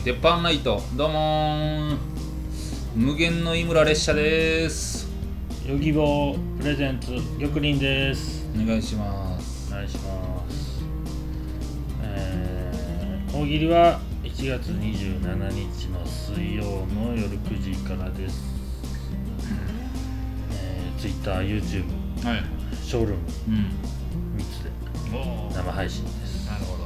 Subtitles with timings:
[0.00, 0.82] 347回鉄板ライト。
[0.96, 1.96] どうもー。
[2.96, 5.08] 無限の井村列車です。
[5.66, 8.46] ヨギボープレゼンツ玉林です。
[8.54, 9.72] お願いします。
[9.72, 10.82] お願いします。
[12.02, 18.42] えー、大喜利は1月27日の水曜の夜9時からです、
[20.52, 21.84] えー、Twitter、YouTube、
[22.24, 22.42] はい。
[22.82, 23.22] ショールーム。
[23.48, 23.54] うん。
[24.38, 24.70] 3つで。
[25.54, 26.46] 生配信です。
[26.46, 26.80] なるほ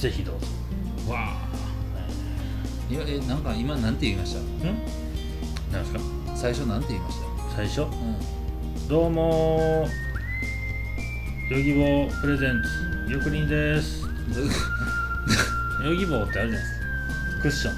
[0.00, 0.46] ぜひどうぞ、
[2.90, 5.72] いやえなんか今なんて言いましえー、ん？
[5.72, 6.00] なんですか？
[6.32, 7.18] た最初なんて言いまし
[7.50, 7.56] た？
[7.56, 7.82] 最初？
[7.82, 8.88] うん。
[8.88, 11.54] どうもー。
[11.56, 12.62] ヨギボープレゼン
[13.08, 14.02] ツ玉林です。
[15.84, 17.42] ヨギボーってあるじゃないですか。
[17.42, 17.74] クッション。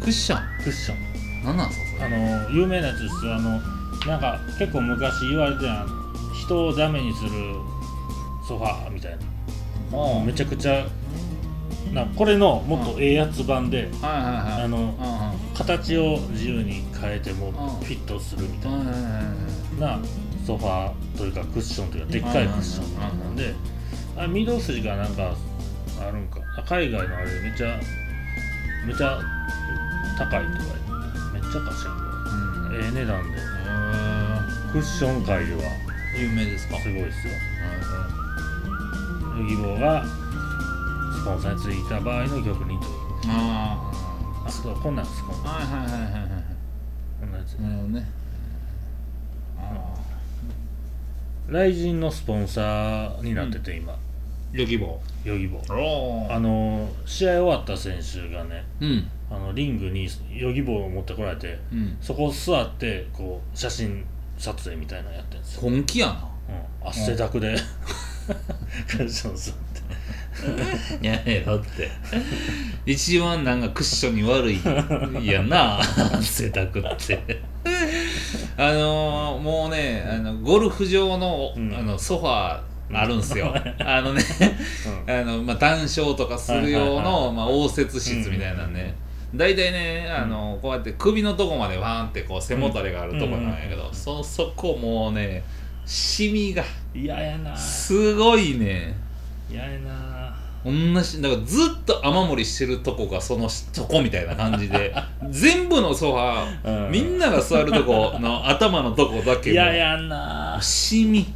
[0.00, 0.62] クッション？
[0.64, 1.44] クッション。
[1.44, 1.84] なんなんすか？
[2.00, 3.34] そあれの有名なやつですよ。
[3.36, 3.60] あの
[4.06, 5.88] なんか結構昔言われてたやん。
[6.44, 7.30] 人をダメにする
[8.46, 9.18] ソファーみたいな。
[9.90, 10.84] もめちゃくちゃ
[11.92, 14.94] なこれのもっとええやつ版であの
[15.56, 17.54] 形を自由に変えてもうん。
[17.86, 19.08] フィットするみたいはいはいはいは
[19.78, 19.98] いな
[20.46, 23.54] ソファーというかクッションというかでっかいクッションなんで
[24.16, 25.34] あ御堂筋がなんか
[26.00, 26.40] あるんか。
[26.56, 27.78] あ海外のあれめっちゃ
[28.86, 29.20] めっちゃ
[30.18, 30.68] 高いとか言って。
[31.34, 32.70] めっちゃかしらんうん。
[32.70, 33.38] けどええ値段で。
[33.38, 33.40] へ
[34.72, 35.60] クッション界では。
[36.16, 36.78] ー有名ですか？
[36.78, 37.34] すごいですよ。
[39.80, 40.04] が
[41.28, 42.78] スポンサーについた場合の玉林という
[43.28, 43.92] あ
[44.46, 46.30] あそうこんなんですこんあはいはいはいはいはい。
[47.20, 48.06] こんなやつなるほどね。
[49.58, 49.94] あ
[51.48, 53.94] 雷神のスポンサーになってて今、
[54.52, 56.32] ヨギボヨギボー。
[56.34, 59.10] あの試合終わった選手がねうん。
[59.30, 61.98] あのリングにヨギボーを持ってこられてうん。
[62.00, 64.02] そこ座ってこう写真
[64.38, 66.12] 撮影みたいなのやってるんですよ、本気やな。
[66.82, 67.54] うん、汗だくで。
[68.86, 69.67] クッション座って
[71.02, 71.90] やめろって。
[72.86, 74.60] 一番なんかクッションに悪い
[75.26, 75.78] やんな
[76.12, 77.40] 汗だくって。
[78.56, 81.74] あのー、もうねあのゴルフ場の,、うん。
[81.74, 82.60] あのソファー
[82.92, 84.22] あるんすよ、 あのね
[85.06, 88.94] あの、まあ、談笑とかする用の、まあ、応接室みたいなね、
[89.34, 95.42] 大体ねあのこうやって首のとこまでワーンってこう背もたれがあるとこなんやけど、そそこもうね
[95.84, 97.56] シミが嫌やな。
[97.56, 98.94] すごいね。
[99.50, 100.07] 嫌やな
[100.64, 104.94] 同じだからずっと雨漏りしてるとこがそのとこみたいな感じで
[105.30, 106.92] 全部のソファー、うん。
[106.92, 110.58] みんなが座るとこの頭のとこだけも嫌やな。
[110.60, 111.26] シミ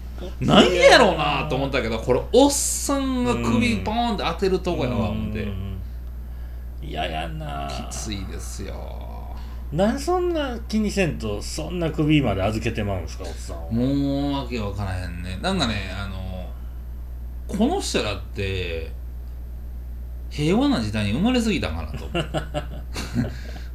[0.41, 5.43] なんやろうなと思ったけどこれおっさんが首ポーンって当てるとこやわ思って。
[5.43, 5.79] うん。
[6.83, 7.71] 嫌やな。
[7.91, 9.03] きついですよ。
[9.73, 13.73] なんそんな気にせんとそんな首まで預けてまうんですかおっさんは。
[13.73, 15.39] もうわけわからへんね。
[15.41, 16.47] なんかねあの
[17.47, 18.91] この人らって
[20.33, 22.09] 平和な時代に生まれすぎたんかなと。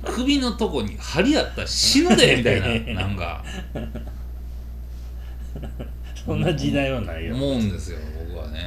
[0.12, 3.44] 首のとこに針あったら死ぬでみたいな なんか。
[6.26, 8.60] そんな時代はないよ、思うんですよ僕はね、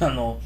[0.00, 0.38] あの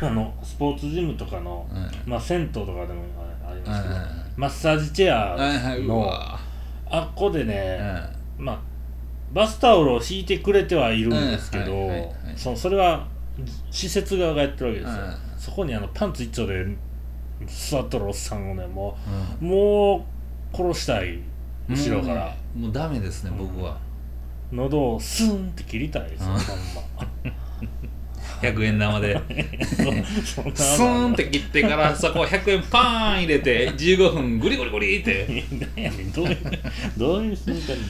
[0.00, 2.10] あのスポーツジムとかの、うん。
[2.10, 3.02] まあ銭湯とかでも
[3.44, 5.82] ありますけど、はいはいはいマッサージチェアはいはい
[6.90, 7.78] あっこでうね、
[8.38, 8.44] ん。
[8.44, 8.60] まあ
[9.32, 13.06] バスタオルを敷いてくれてはいるんですけど、そそれは
[13.70, 16.64] 施設側がやってるわけですよ、うんそこにあのパンツ一丁で
[17.48, 18.96] 座っとるおっさんをねも
[19.40, 19.48] うん。
[19.48, 20.06] うも
[20.52, 21.18] う殺したい。
[21.68, 23.76] 後ろから、もうダメですね僕は、
[24.52, 26.38] 喉をスーンって切りたいですよ、うん。
[26.38, 27.08] ほん
[28.40, 29.18] 100円玉で。
[29.66, 35.26] スーンって切ってからそこ100円パーン入れて15分グリゴリゴリって。
[35.74, 36.38] 何やねんどういう
[36.96, 37.80] どういう瞬間に、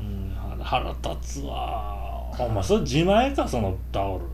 [0.00, 2.30] うん、腹腹立つわ。
[2.38, 4.24] お前それ自前かそのタオル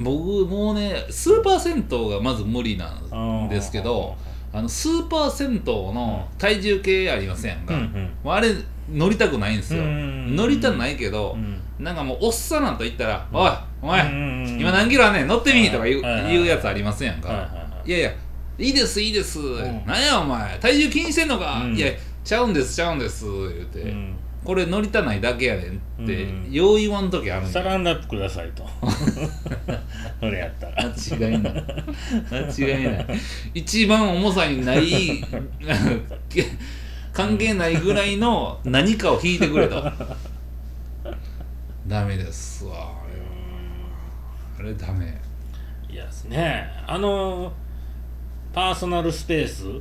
[0.00, 4.16] 僕もうねスーパー銭湯がまず無理なんですけど
[4.52, 8.32] あのスーパー銭湯の体重計ありませんか、うんうん。
[8.32, 8.54] あれ
[8.92, 11.60] 乗りたくないんですよ、うん乗りたくないけどう、ん。
[11.84, 13.50] なんかもうおっさんなんと言ったら「おい
[13.82, 17.48] お前、うんうん今何キロあんねん乗ってみ」とか言う,、言うやつありますやんか、は
[17.84, 18.10] いやいや
[18.56, 19.84] いいですいいです、ん。
[19.84, 21.76] なんやお前体重気にしてんのか、うん。
[21.76, 21.90] いや
[22.22, 24.14] ちゃうんですちゃうんです言うて、うん。
[24.44, 25.74] これ乗りたないだけやねんっ
[26.06, 26.52] て、うん。
[26.52, 28.64] よう言わん時あるんサだランラップくださいと。
[30.20, 30.84] それやったら。
[30.84, 31.54] 間違いない。
[32.30, 33.06] 間違いない。
[33.54, 34.82] 一番重さにない
[37.12, 39.82] 関係ないぐらいの何かを引いてくれと。
[41.86, 42.92] ダメですわ。
[44.58, 45.20] あれダメ。
[45.88, 46.66] いやですね。
[46.86, 47.52] あの
[48.52, 49.80] パーソナルスペースうんうん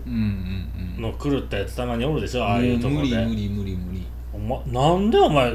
[0.97, 1.01] うん。
[1.01, 2.97] の狂ったやつたまにおるでしょああいうとこで。
[2.97, 4.05] も無理無理無理無理。
[4.33, 5.53] お前なんでお前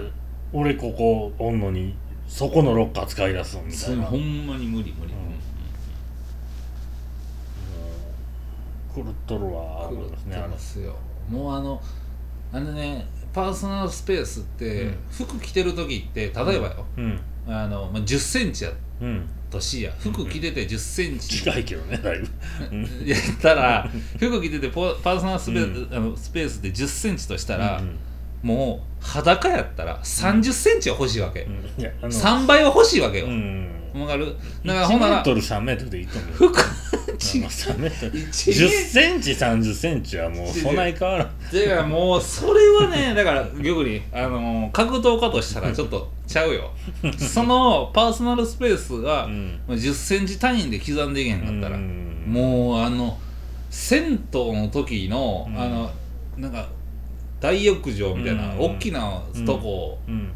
[0.53, 1.95] 俺ここおんのに
[2.27, 4.05] そこのロッカー使い出すのみたいな。
[4.05, 5.33] ほんまに無理無理、うん、も
[8.97, 10.97] う狂っとるわ狂ってますよ。
[11.29, 11.81] もうあの
[12.53, 18.73] あのねパーソナルスペースって、うん、服着てる時って例えばよ、うん、あのまあ、1 0ンチや
[19.51, 19.93] としや。
[19.99, 22.29] 服着てて1 0ンチ、近いけどねだいぶ。
[23.09, 27.97] やったら服着ててパーソナルスペース,、あのスペースで1 0ンチとしたら、うんうん。
[28.43, 31.81] もう裸やったら3 0ンチは欲しいわけ、うん。
[31.81, 33.27] いやあの3倍は欲しいわけよ。
[33.27, 33.69] う、ん。
[33.95, 34.37] わかる？
[34.65, 36.33] だから1ほんならメートル3メートルでいいと思う。
[36.33, 38.13] 服違う3メートル。
[38.13, 41.29] 1 10センチ30センチはもうそない変わらん。
[41.29, 46.71] だからもうそれはねだから玉にあの格闘家としたら ちょっとちゃうよ。
[47.19, 49.61] そのパーソナルスペースがうん。
[49.69, 52.25] 1 0ンチ単位で刻んでいけへんかったら、うん。
[52.27, 53.19] もうあの
[53.71, 55.61] 銭湯の時の、うん。
[55.61, 55.91] あの
[56.37, 56.69] なんか
[57.41, 58.61] 大浴場みたいな、うん。
[58.77, 60.33] 大きなとこうん。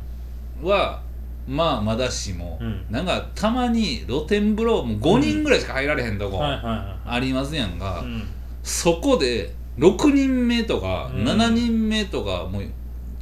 [0.63, 1.01] は、
[1.49, 2.85] まあまだしも、うん。
[2.91, 8.29] なんかたまに露天風呂もう5人ぐらいしか入られへんとこ、ありますやんか、いうん。
[8.63, 11.25] そこで6人目とかうん。
[11.25, 12.63] 7人目とかもう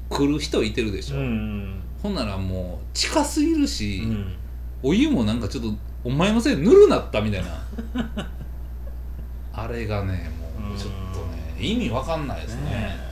[0.08, 4.34] 来る人いてるでしょ、うんほんならもう近すぎるし、うん。
[4.82, 5.70] お湯もなんかちょっと
[6.02, 7.60] お前のせいでぬるなったみたいな。
[9.52, 13.10] あれがねもうちょっとね意味わかんないですねね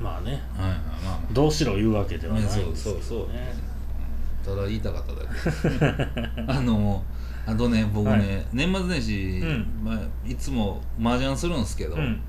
[0.00, 0.42] まあね。
[0.56, 2.76] はいはいまあまどうしろ言うわけではないんですけどね。
[2.76, 3.28] そうそうそう。
[3.30, 7.02] あただ言いたかっただけ あの
[7.46, 8.46] あとね僕ね、はい。
[8.52, 9.80] 年末年始、うん。
[9.84, 12.20] まあ、いつも麻雀するんですけど、うん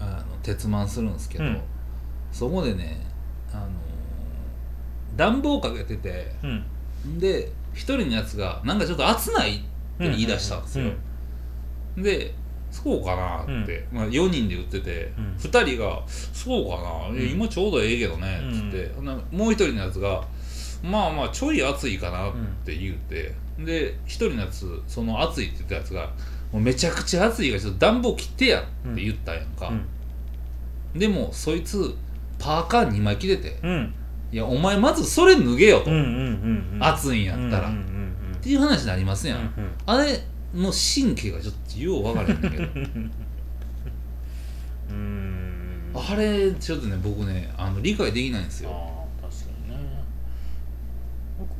[0.00, 1.60] あの鉄マンするんですけど、うん。
[2.32, 3.00] そこでね
[3.52, 3.68] あの
[5.16, 7.18] 暖房かけててうん。
[7.18, 9.64] で一人のやつがなんかちょっと暑ないって
[9.98, 10.90] 言い出したんですよ、
[11.96, 12.34] で
[12.72, 15.36] そうかなって、まあ、4人で売ってて、うん。
[15.36, 20.24] 2人が「そうかな、今ちょうどええけどね」っつって、ほんもう一人のやつが
[20.82, 22.32] 「まあまあちょい暑いかな」っ
[22.64, 26.10] て言うて、で一人のやつその暑いって言ったやつが
[26.50, 28.60] 「もうめちゃくちゃ暑いからちょっと暖房切ってや」
[28.90, 29.68] って言ったんやんか、
[30.94, 30.98] うん。
[30.98, 31.94] でもそいつ
[32.38, 33.58] パーカー2枚着てて。
[33.62, 33.94] うん
[34.32, 36.78] 「いやお前まずそれ脱げよ」と、うんうんうんうん。
[36.80, 38.34] 暑いんやったら、うんうん。
[38.34, 39.70] っていう話になりますやん、うんうん。
[39.84, 40.18] あれ
[40.54, 42.64] の神経がちょっとよう分からへんねんけど。
[44.90, 45.92] うんうん。
[45.94, 48.70] あれちょっとね僕ねあの理解できないんですよ。
[48.70, 49.76] ああ確かにね。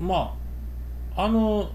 [0.00, 0.34] ま
[1.16, 1.70] ああの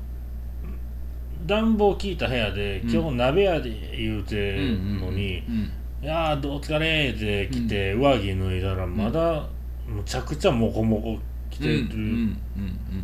[1.46, 4.58] 暖房効いた部屋で、うん今日鍋屋で言うて
[5.00, 5.72] のにうん
[6.04, 9.48] 「いやーどうお疲れ」って来て、上着脱いだらまだ
[9.88, 11.18] むちゃくちゃモコモコ
[11.50, 11.88] 着てる、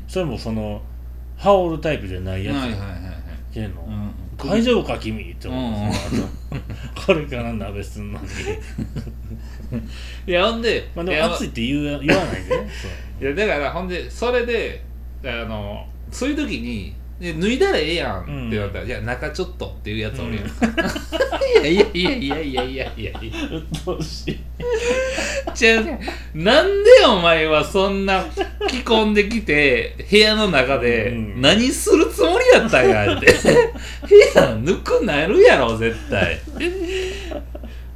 [0.07, 0.81] それもその
[1.37, 3.12] 羽織るタイプじゃないうんやつはいはいはい
[3.53, 4.11] はい着てんの、うん。
[4.49, 5.61] 大丈夫か君って思う。
[5.87, 5.91] ん。
[5.91, 6.61] ですよ、あと
[7.05, 8.25] これから鍋すんのに。
[10.27, 12.67] いやほんでまあでも暑いって言う言わないでね。
[13.21, 14.83] いやだからほんでそれで
[15.23, 20.45] あのそういう時にで脱いだらええやんって言われたら、いや中ちょっとっていうやつおるやん、
[21.63, 23.11] いやいやいやいやいやいやいや。
[23.51, 24.39] うっとうしい。
[26.33, 28.25] なんでお前はそんな
[28.67, 33.27] 着込んできて部屋の中で何するつもりやったんやって。
[33.33, 36.39] 部屋抜くなるやろ絶対。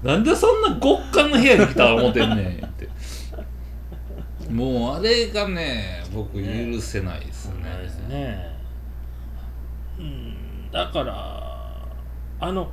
[0.04, 2.88] なんでそんな極寒の部屋に来た思てんねんって。
[4.52, 7.64] もうあれがね僕許せないですね、
[8.10, 8.47] ね、
[10.78, 11.88] だから
[12.40, 12.70] あの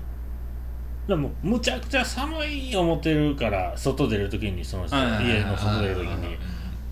[1.09, 6.37] でもむちゃくちゃ寒い思ってるから外出る時にその家の外出る時に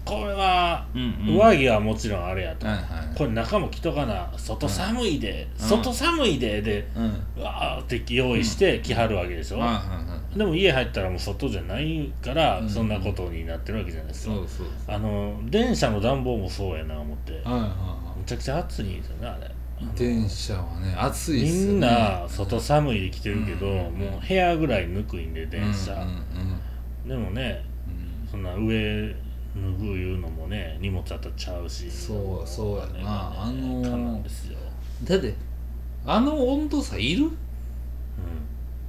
[0.07, 2.67] これは上着はもちろんあれやと。
[3.15, 5.69] これ中も着とかな外寒いでうん。
[5.69, 6.89] 外寒いでで
[7.39, 9.59] わーって用意して着はるわけでしょ？
[10.35, 12.69] でも家入ったらもう外じゃないからうん。
[12.71, 14.35] そんなことになってるわけじゃないですか。
[14.89, 17.33] あの電車の暖房もそうやな思って。
[17.45, 19.47] むちゃくちゃ暑いんですよねあれ。
[19.47, 19.51] い
[19.97, 21.79] 電車はね暑いっみすよね。
[21.79, 23.75] んな外寒いで来てるけど、うん。
[23.75, 27.65] もう部屋ぐらいぬくいんで電車、うんうんでもね
[28.25, 28.29] うん。
[28.31, 29.15] そんな上
[29.55, 33.43] 脱ぐいうのもね荷物あったらちゃうしそうそうやな。
[33.43, 34.59] あのーかなんですよ、
[35.05, 35.35] だって
[36.07, 37.27] あの温度差いる？
[37.27, 37.29] う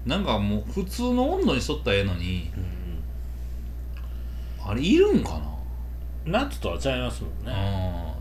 [0.06, 2.40] なんかもう普通の温度にしとったらええのに。
[2.40, 2.50] ん
[4.66, 5.42] あれいるんか
[6.26, 8.16] うん、夏とはちゃいますもんな、ね、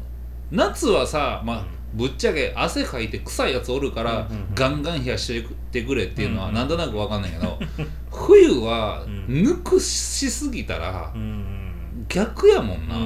[0.51, 7.59] うん夏はさまあ、うんぶっちゃけ汗かいて臭いやつおるから、ガンガン冷やしてくれっていうのはなんとなくわかんないけど、
[8.11, 9.43] 冬はうん。
[9.43, 12.97] ぬくしすぎたらうん逆やもんな、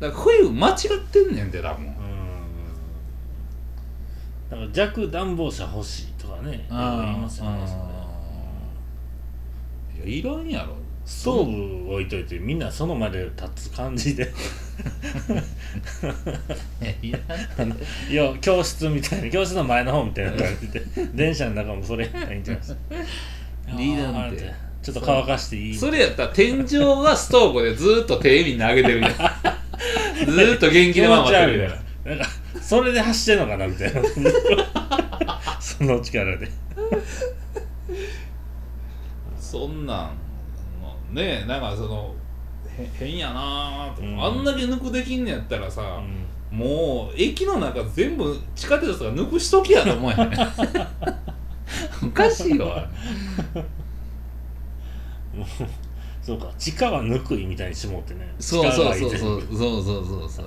[0.00, 0.76] だから冬間違っ
[1.10, 1.86] てんねんて多分。
[1.86, 1.94] うん
[4.50, 7.58] だから弱暖房車欲しいとかね言いますよね
[9.96, 10.76] いやいらんやろ。
[11.04, 14.32] ストーブ置いといてみんなその前で立つ感じで
[17.02, 17.18] いや
[18.10, 19.30] いや教室みたいな。
[19.30, 20.82] 教室の前の方みたいな感じで。
[21.14, 22.80] 電車の中もそれやいいんじゃないですか。
[23.78, 24.52] いいなんて
[24.82, 25.74] ちょっと乾かしていい。
[25.76, 29.34] それやったら天井がストーブでずーっと手みんな上げてるみたいな。
[30.32, 32.16] ずーっと元気なまま気持ち悪いやってるみたい。
[32.16, 34.02] ななんかそれで走ってんのかなみたいな
[35.60, 36.48] その力で
[39.40, 40.10] そんなん。
[40.82, 42.23] のねなんかそのへ
[42.98, 44.04] 変やなーと、う。
[44.06, 44.22] ん。
[44.22, 46.02] あんだけ抜くできんのやったらさ、
[46.52, 46.58] うん。
[46.58, 50.36] もう駅の中全部地下鉄が抜くしときやと思うやね
[52.04, 52.88] おかしいわ。
[56.22, 58.32] そうか地下はぬくいみたいにしもってね。
[58.38, 59.18] そうそうそうそう。
[59.18, 60.46] そうそうそうそう。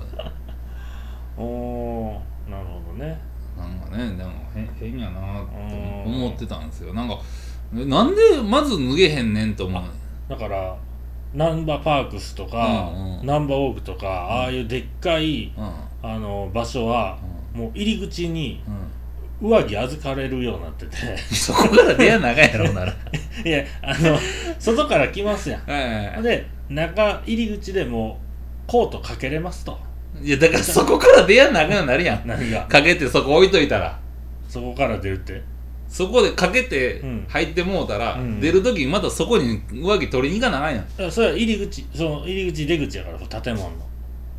[1.36, 3.20] おおなるほどね。
[3.56, 6.94] なんかねでも変変やなーってうん思ってたんですよ。
[6.94, 7.18] なんか
[7.72, 9.82] なんでまず脱げへんねんと思う
[10.28, 10.76] だから
[11.34, 13.26] ナンバーパークスとか、うんうん。
[13.26, 15.72] ナンバーウォークとか、ああいうでっかいうん。
[16.10, 17.18] あの場所は、
[17.52, 18.88] もう入り口にうん。
[19.40, 21.16] 上着預かれるようになってて。
[21.34, 22.92] そこから出会い長いやろなら。
[23.44, 24.18] いやあの
[24.58, 25.60] 外から来ますやん。
[25.70, 28.18] はいで中入り口でも
[28.66, 29.78] うコートかけれますと。
[30.20, 32.22] いやだからそこから出会い長くなるやん。
[32.26, 32.66] 何が？
[32.66, 33.98] かけてそこ置いといたら。
[34.48, 35.40] そこから出るって
[35.88, 37.26] そこでかけてうん。
[37.28, 38.40] 入ってもうたら、うん。
[38.40, 41.10] 出る時にまたそこに上着取りに行かなあかんやん。
[41.10, 41.86] それは入り口。
[41.94, 43.76] その入り口出口やから建物の。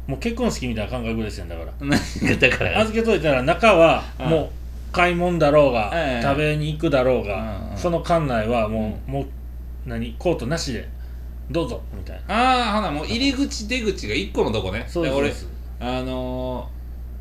[0.08, 1.72] もう結婚式みたいな感覚ですよだから。
[2.50, 2.79] だから。
[2.79, 4.29] 預けといたら中はうん。
[4.29, 4.50] もう
[4.91, 6.24] 買い物だろうが、ええ。
[6.24, 7.77] 食べに行くだろうが、うんうん。
[7.77, 9.25] その館内はもう,、もう
[9.86, 10.15] 何？
[10.18, 10.88] コートなしで
[11.51, 12.36] どうぞみたいな。
[12.36, 14.86] ああほなもう入り口出口が1個のとこね。
[14.88, 15.60] そうですで俺そうです。
[15.79, 16.70] あの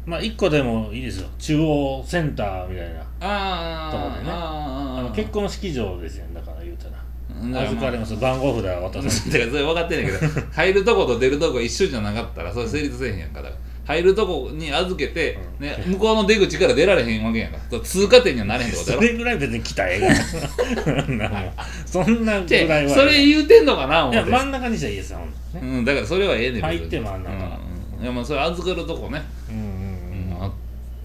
[0.09, 1.29] まあ1個でもいいですよ。
[1.39, 3.01] 中央センターみたいな。
[3.01, 4.31] ー、あーとこでね。
[4.33, 6.25] あの結婚式場ですよ。
[6.33, 8.17] だから言うたら預かります。
[8.17, 13.43] 番号札は渡 だすからそれ分かってんねんけど 入るとこと出るとこが一緒じゃなかったらそれ成立せえへんやんか。
[13.43, 15.67] だから入るとこに預けて、うん。
[15.67, 17.59] ね、向こうの出口から出られへんわけやんか。
[17.83, 21.53] 通過点にはなれへんってことやそろれぐらい別に来たらええが
[21.85, 22.95] そんなぐでらいは。
[22.95, 25.25] それ言うてんのかな思いってや真ん中にしたらいいですよね。
[25.63, 27.99] うん、だからそれはええねん入って真ん中うん。
[27.99, 28.05] うん。
[28.05, 29.68] いやまあそれ預かるとこね、うん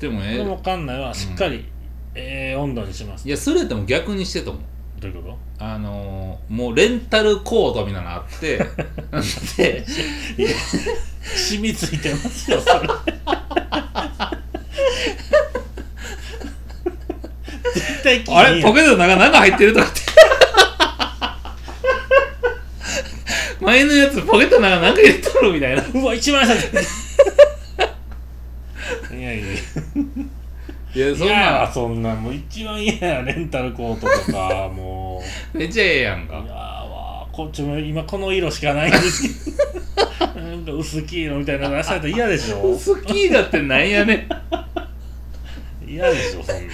[0.08, 0.38] ってもええ。
[0.40, 1.66] この館内はしっかり、
[2.16, 3.28] ええ温度にします。
[3.28, 4.64] いやそれやったらもう逆にしてと思う
[5.00, 8.58] どういうこあのー、もうレンタルコートみたいなのあって。
[9.58, 9.86] で
[10.36, 10.50] といや
[11.36, 12.80] 染みついてますよそれ。
[17.74, 18.62] 絶対あれ？
[18.62, 20.02] ポケットの中何入ってるとかって。
[23.62, 25.84] 前のやつポケットの中何か入れとるみたいな。
[25.94, 26.60] うわ一番下手
[29.36, 31.72] いやいやいやそんな。
[31.74, 35.22] そんなもう一番嫌やレンタルコートとか も
[35.54, 35.58] う。
[35.58, 38.90] めっちゃええやんいやわーこっちも今この色しかない。
[38.90, 39.56] んですけ
[40.26, 42.78] どなんか薄黄色みたいなの出されたら嫌でしょ。
[42.78, 45.90] スキーだってなんやねん。
[45.90, 46.62] 嫌でしょそんな。
[46.62, 46.68] んい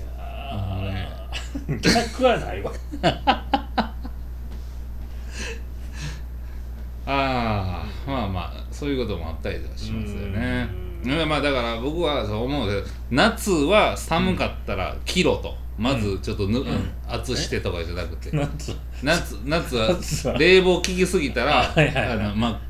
[0.00, 2.72] やー逆はないわ。
[7.10, 10.68] ああまあまあそういうこともあったりはしますよね。
[11.26, 15.54] まあだから僕はそう思うけど夏は寒かったら着ろと。
[15.76, 16.64] まずちょっとぬ、ん。
[17.06, 18.30] 厚してとかじゃなくて。
[18.36, 18.76] 夏。
[19.02, 19.88] 夏夏は
[20.32, 20.38] は。
[20.38, 22.60] 冷房効きすぎたら あのまあ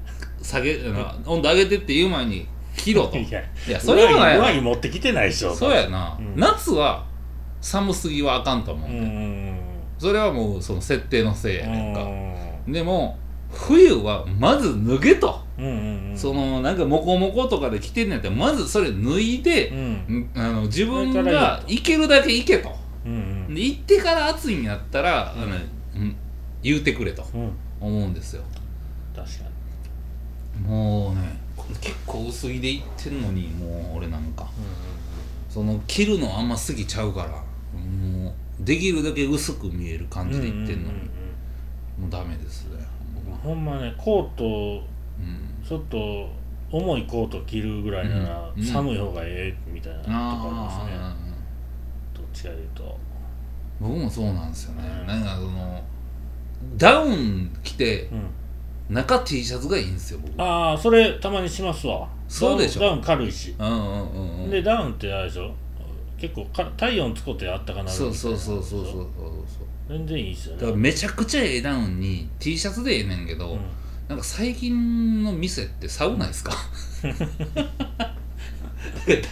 [0.43, 2.47] 下げあの温度上げてって言う前に
[2.77, 3.17] 着ろと。
[3.17, 4.39] い いややそれはない。
[4.39, 5.55] わ上着上着持ってきてないでしょ。
[5.55, 6.35] そうやな、うん。
[6.37, 7.05] 夏は
[7.61, 9.59] 寒すぎはあかんと思う、うんうん。
[9.99, 11.95] それはもうその設定のせいやうんねん。
[11.95, 12.07] か、
[12.69, 13.19] でも
[13.51, 16.19] 冬はまず脱げと、うんうんうん。
[16.19, 20.31] そのなんかモコモコとかで着てんねんやったらまずそれ脱いでう、ん。
[20.35, 22.75] あの自分が行けるだけ行けと。
[23.05, 23.13] うん
[23.49, 23.55] うん。
[23.55, 25.43] で行ってから暑いんやったら、うん。
[25.43, 25.57] あの
[25.97, 26.17] うん
[26.63, 27.51] 言うてくれとうん。
[27.81, 28.43] 思うんですよ。
[29.15, 29.45] 確か
[30.67, 31.39] もうね
[31.81, 34.45] 結構薄着で行ってんのにもう俺なんか。
[34.45, 34.49] に
[35.49, 37.29] その着るのあんま過ぎちゃうから
[37.81, 41.09] もうできるだけ薄く見える感じで行ってんのに、うう
[41.99, 42.77] うんもうダメですね
[43.27, 46.27] うんほんまねコートうんちょっと
[46.73, 50.93] 重いコート着るぐらいならうん寒い方がええみたいなとこありますね。
[50.97, 51.17] あ
[52.15, 52.83] どっちかいうと。
[52.85, 52.87] ー
[53.79, 55.07] 僕もそうなんですよね、うん。
[55.07, 55.85] なんかその
[56.79, 58.95] ダウン着てうん。
[58.95, 60.43] 中 T シャツがいいんですよ僕。
[60.43, 62.09] ああそれたまにしますわ。
[62.29, 62.81] そうでしょ。
[62.81, 63.55] ダウンダウン軽いし。
[63.59, 64.51] うんうんうんうん。
[64.51, 65.53] でダウンってあれでしょ。
[66.17, 69.07] 結構か体温使ってあったかなるそうそうそうそうそうそう。
[69.87, 70.61] 全然いいっすよね。
[70.63, 73.59] だからめちゃくちゃええダウンに T シャツでええねんけど、うん
[74.09, 76.53] なんか最近の店ってサウナですか？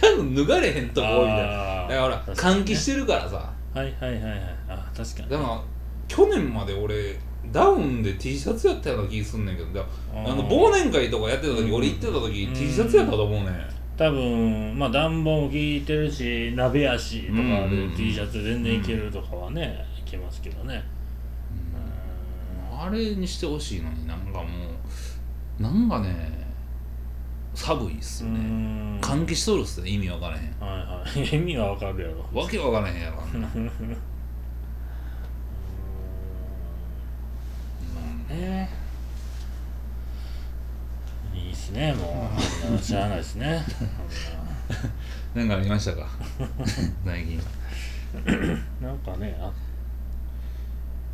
[0.01, 1.87] ダウン脱がれへんとこ多いみたいな。
[1.87, 3.51] だから換気してるからさ。
[3.73, 4.39] はいはいはいはい。
[4.69, 5.29] あ確かに。
[5.29, 5.61] だから
[6.07, 7.17] 去年まで俺
[7.51, 11.73] ダウンで T シャツやったような気すんねんけどだあのうん忘年会とかやってた時、うん。
[11.73, 12.53] 俺行ってた時、うん。
[12.53, 13.49] T シャツやったと思うね。
[13.49, 13.51] ん
[13.97, 17.67] 多分まあ暖房も効いてるし鍋やしとかうんうん。
[17.67, 20.83] うでん T シャツ全然いけるとかはねいけますけどね。
[22.79, 24.45] あれにしてほしいのになんかもう
[25.59, 26.37] なんかね
[27.55, 28.29] 寒いっすね。
[28.39, 28.99] ん。
[29.01, 30.43] 換気しとるっすね意味わからへん。
[30.59, 31.29] はいはい。
[31.35, 32.23] 意味はわかるやろ。
[32.39, 33.47] わけわからへんやろあんな。
[38.29, 38.69] ね。
[41.33, 42.29] いいっすねも
[42.75, 42.77] う。
[42.81, 43.63] しゃあないですね。
[45.33, 46.07] なんかありましたか？
[47.05, 47.41] 最近
[48.81, 49.51] なんかねあ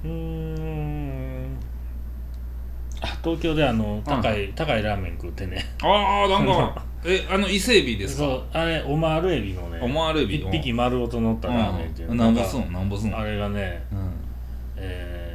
[0.04, 1.46] うーん。
[1.46, 1.73] あ
[3.24, 5.64] 東京であの高い、高いラーメン食ってね。
[5.82, 8.24] ああなんかえあの伊勢海老ですか？
[8.24, 12.34] そうあれオマールエビのねオマールエビ一匹丸ごと乗ったラーメンっていうなん。
[12.34, 14.12] ぼすんなんぼすんあれがねうん。
[14.78, 15.30] え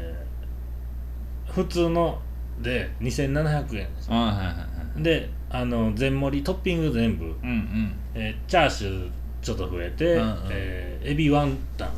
[1.48, 2.20] ー普通の
[2.62, 4.52] で2700円ですあはいはいは
[4.98, 7.92] いであの全盛りトッピング全部、うんうん。
[8.14, 9.10] えーチャーシュー
[9.42, 10.38] ちょっと増えて、うんうん。
[10.50, 11.88] えーエビワンタン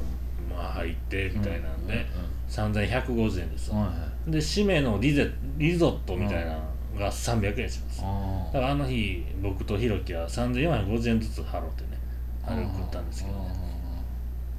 [0.54, 2.06] も入ってみたいなんで、
[2.48, 6.60] 3150円ですわ、はいはいで締めのリゼリゾットみたいなの
[6.99, 11.99] が300円します、あだからあの日僕とひろきは3450円ずつ払ってね
[12.44, 13.70] あれを食ったんですけどね。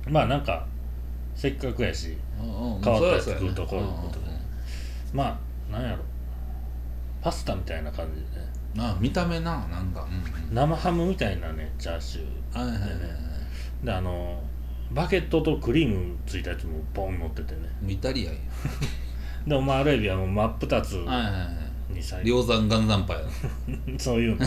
[0.07, 0.65] まあなんか
[1.35, 2.47] せっかくやし変
[2.81, 4.25] 変わったやつ食うとこういうことで。
[5.13, 6.03] まあなんやろ。
[7.21, 8.47] パスタみたいな感じでね。
[8.77, 10.03] あ見た目ななんか。
[10.03, 10.55] うんうん。
[10.55, 12.59] 生ハムみたいなねチャーシュー。
[12.59, 13.85] はいはいはいはい。
[13.85, 14.41] であの
[14.91, 17.61] バケットとクリームついたやつもポン乗っててね。
[17.87, 18.39] イタリアンや
[19.47, 21.47] でオマールエビはもう真っ二つはいはいは
[21.91, 21.93] い。
[21.93, 24.45] に最量産ガンザンパやなそういうの。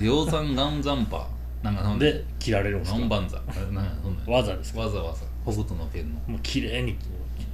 [0.00, 1.28] 量産ガンザンパ
[1.62, 2.04] なんかそんな。
[2.04, 2.98] で切られるんですか？
[2.98, 3.52] ガンバンザなんか
[4.02, 4.22] そんな。
[4.26, 4.80] 技ですか？
[4.80, 5.20] わざわざ。
[5.44, 6.20] 北斗の剣の。
[6.26, 6.96] もう綺麗に。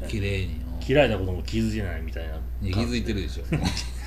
[0.09, 0.61] 綺麗に。
[0.81, 2.35] 切られたことも気づいてないみたいな。
[2.63, 3.45] いや気づいてるでしょ。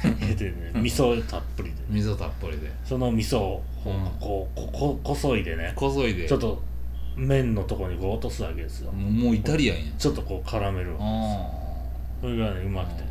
[0.01, 1.75] 入れてね味噌たっぷりで。
[1.75, 2.71] ね味噌たっぷりで。
[2.85, 4.05] その味噌をこううん。
[4.19, 5.73] こうこここそいでね。
[5.75, 6.27] こそいで。
[6.27, 6.61] ちょっと
[7.17, 8.91] 麺のとこにこう落とすわけですよ。
[8.93, 9.97] もうもうイタリアンやん。
[9.97, 11.51] ちょっとこう絡めるあ
[12.21, 13.09] それがねうまくて。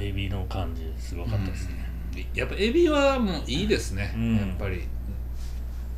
[0.00, 1.74] エビの感じすごかったですね、
[2.32, 4.36] やっぱエビはもういいですね、うん。
[4.36, 4.86] やっぱり。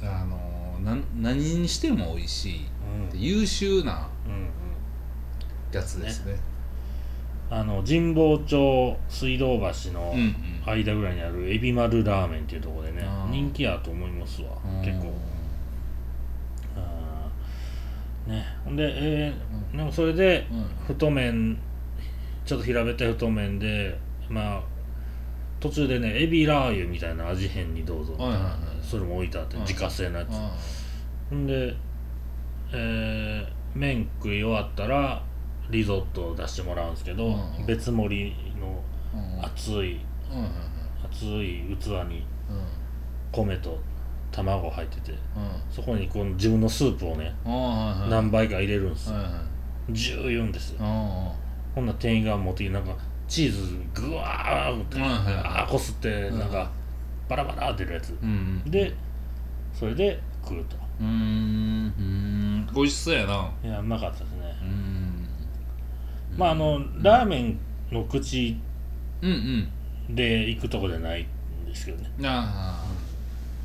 [0.02, 2.66] あのな何にしても美味しい。
[3.12, 3.20] うん。
[3.20, 4.08] 優秀な
[5.70, 6.36] やつですね。
[7.50, 10.14] あの神保町水道橋の
[10.64, 14.48] 間ぐらいにあるエビ丸ラーメンっていうところでね人気やと思いますわ。
[14.82, 15.12] 結構
[16.76, 18.44] あーね。
[18.64, 20.94] ほんでえーでもそれでうん。
[20.94, 21.58] 太麺
[22.44, 24.62] ちょっと平べったい太麺でまあ
[25.60, 28.52] 途中でねエビラー油みたいな味変にどうぞはいはいはい。
[28.82, 29.62] それも置いてあってうん。
[29.62, 30.30] 自家製のやつ。
[30.32, 30.50] あ
[31.28, 31.74] ほんで、
[32.72, 35.22] えー麺食い終わったら
[35.70, 37.66] リゾットを出してもらうんですけど、うん。
[37.66, 38.82] 別盛りの
[39.44, 40.00] 熱い
[41.04, 42.64] 熱い器にうん。
[43.30, 43.78] 米と
[44.32, 45.18] 卵入っててうん。
[45.70, 48.10] そこにこの自分のスープをねはいはい。
[48.10, 49.16] 何倍か入れるんですよ。
[49.16, 49.92] はいはい。
[49.92, 50.78] ジュー言うんですよ。
[50.80, 51.32] あ
[51.74, 52.94] ほんなら店員が持ってきてなんか
[53.28, 55.24] チーズぐわーってはいはい。
[55.24, 56.38] はいあーこすってうん。
[56.38, 56.70] なんか
[57.28, 58.10] バラバラ出るやつ。
[58.10, 58.70] ーうんうん。
[58.70, 58.94] で
[59.72, 60.76] それで食うと。
[61.00, 61.08] うーん
[61.98, 62.68] うーん。
[62.74, 63.50] 美味しそうやな。
[63.64, 64.56] いやうまかったですね。
[64.62, 65.26] うーん。
[66.36, 67.58] まああのラーメン
[67.90, 68.56] の口
[69.22, 69.68] うん
[70.08, 70.14] うん。
[70.14, 72.10] で行くとこじゃないんですけどね。
[72.24, 72.99] ああ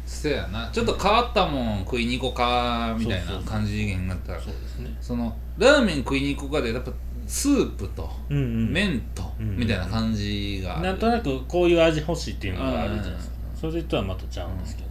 [0.05, 0.69] せやな。
[0.71, 4.33] ちょっと変わったもん食いに行こうかみたいな感じになった。
[4.33, 4.95] らそうですね。
[5.01, 6.91] そのラーメン食いに行こうかでやっぱ
[7.27, 8.71] スープとうんうん。
[8.71, 10.83] 麺とうんみたいな感じがある。
[10.87, 13.33] なんとなくこういう味欲しいっていうのがあるじゃないですか。
[13.39, 14.89] うんそれとはまたちゃうんですけど。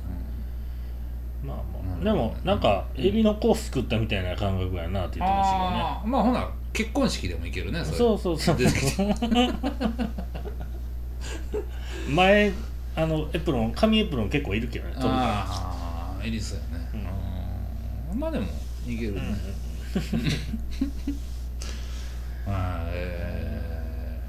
[1.46, 1.62] まあま
[1.96, 2.00] うん。
[2.00, 5.77] あでもなんかエビのコース作ったみたいな感覚やなって言ってましたけどね。
[5.83, 7.98] ああまあほな結婚式でも行けるねそれ。
[7.98, 8.57] そうそうそう
[12.11, 12.53] 前
[12.97, 16.89] あのエプロン紙エプロン結構いるけどね飛ぶかああエリスやね。
[18.13, 18.21] うん。
[18.21, 18.47] まあでも
[18.87, 19.35] いけるら、ね
[22.47, 24.21] まあえ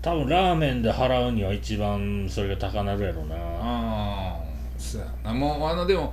[0.00, 3.36] 多分ラーメンで払うには一番それが高なるやろうー、な。
[3.36, 4.40] ああ
[4.76, 5.32] そうやな。
[5.32, 6.12] もうあのでも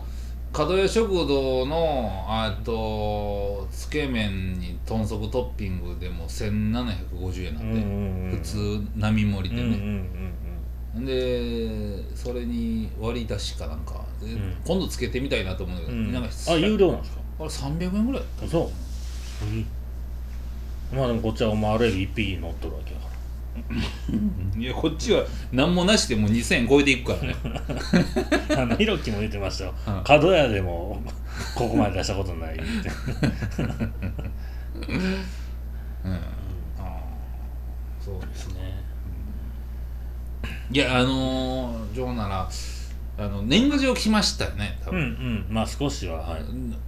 [0.53, 8.37] 角屋食堂のあとつけ麺に豚足トッピングでも1750円なうんんで、うんうん。
[8.37, 10.07] 普通並盛りでうんうんうんね、
[10.95, 14.55] でそれに割り出しかなんか、でん。
[14.65, 17.21] 今度つけてみたいなと思うんだけど、なんかあ有料なんですか？
[17.39, 18.71] あれ300円ぐらいあそ
[19.43, 23.09] う、うん、まあでもこっちはお前あれ一匹乗っとるわけやから。
[24.59, 27.35] いやこっちは何もなしでもう2000円超えていくからね。
[28.57, 29.73] あのひろきも言ってましたよ。
[29.87, 30.03] うん。
[30.03, 31.01] 角屋でも
[31.55, 32.63] ここまで出したことないって。
[36.05, 36.13] うん。
[36.79, 37.01] あ
[40.71, 42.49] いやあのー、ジョーなら
[43.17, 45.45] あの年賀状来ましたよね多うんう分、ん。
[45.49, 46.41] まあ少しははい。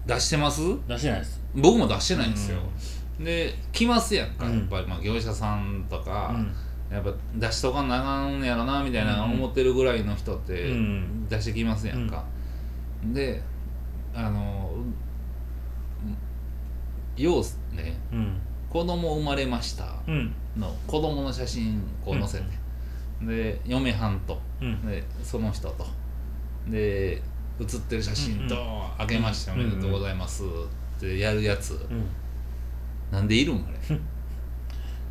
[0.06, 0.62] 出してます？
[0.88, 1.42] 出してないです。
[1.56, 2.60] 僕も出してないんですよ、
[3.20, 4.60] で来ますやんかうん。
[4.60, 6.96] やっぱり、まあ、業者さんとか、うん。
[6.96, 11.28] やっぱ出しとかなあかんやろなみたいな思ってるぐらいの人ってうん。
[11.28, 12.24] 出してきますやんか、
[13.06, 13.42] で
[14.14, 14.72] あの
[17.18, 18.38] ようねうん。
[18.70, 20.34] 子供生まれましたうん。
[20.56, 22.44] の子供の写真こう載せて、
[23.28, 24.42] で嫁はんと。
[24.62, 24.86] うん。
[24.86, 25.86] でその人と。
[26.68, 27.22] で
[27.60, 28.62] 写ってる写真とうん
[29.02, 30.44] 「あげましておめでとうございます」
[30.98, 31.74] ってやるやつ。
[31.74, 32.06] うん。
[33.12, 34.00] なんでいるんあれ？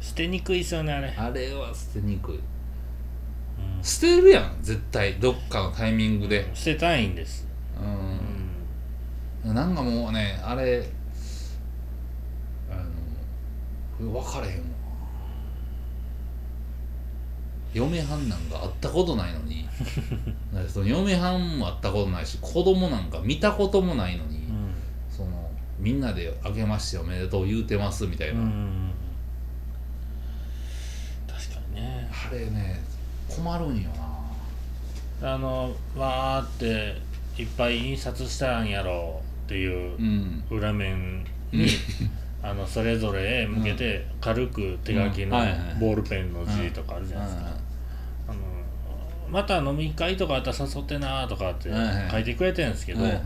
[0.00, 1.08] 捨てにくいっすよねあれ。
[1.16, 2.34] あれは捨てにくい。
[2.36, 2.42] うん。
[3.82, 5.14] 捨てるやん絶対。
[5.20, 6.50] どっかのタイミングで。
[6.54, 7.46] 捨てたいんです。
[9.44, 9.54] うん。
[9.54, 10.86] なんかもうねあれ
[12.70, 12.74] あ
[14.02, 14.64] の分かれへんわ
[17.72, 19.68] 嫁はんなんか会ったことないのに。
[20.68, 24.74] その嫁はんも会ったことないし子供なんか見たこともないのに、うん。
[25.10, 28.90] そのみんなで「あけましておめでとう言うてます」みたいな、うん
[31.26, 32.08] 確かにね。
[32.10, 32.82] あれね
[33.28, 33.88] 困るんよ
[35.20, 35.32] な。
[35.34, 37.00] あのわーって
[37.40, 40.44] いっぱい印刷したんやろうっていううん。
[40.50, 41.66] 裏面に、
[42.42, 45.38] あのそれぞれへ向けて軽く手書きの
[45.78, 47.50] ボールペンの字とかあるじゃないですか、
[49.30, 51.70] また飲み会とかあったら誘ってなとかって
[52.10, 53.22] 書いてくれてるんですけど、はいはい。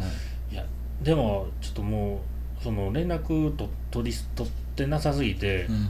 [0.52, 0.64] いや
[1.02, 2.22] でもちょっとも
[2.60, 5.88] うその連絡と取り取ってなさすぎて、うん。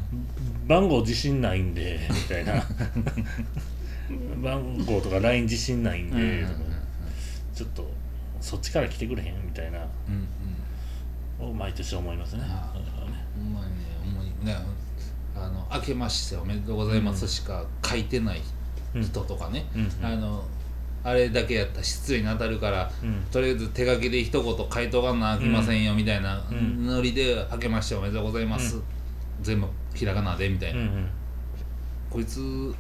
[0.67, 2.65] 番号自信ないんでみたいな。
[4.43, 6.75] 番号とか LINE 自信ないんで、うんうんうん
[7.55, 7.89] ちょっと
[8.41, 9.79] そっちから来てくれへんみたいな。
[10.09, 10.29] うん
[11.41, 11.51] うん。
[11.51, 12.43] を毎年思いますね。
[12.45, 12.75] あ
[14.45, 14.53] ね。
[14.53, 14.59] ね。
[15.37, 18.54] あの明けましておめでとうございますしか書いてない人
[19.11, 19.67] とかね、
[20.03, 20.45] あの
[21.05, 23.23] あれだけやったら失礼に当たるから、うん。
[23.31, 26.87] とりあえず手書きで一言書いとかなあきませんよみたいなうん。
[26.87, 28.83] ノリで「明けましておめでとうございます」うん。
[29.43, 31.09] 全部ひらがなでみたいな、うんうん。
[32.09, 32.75] こいつ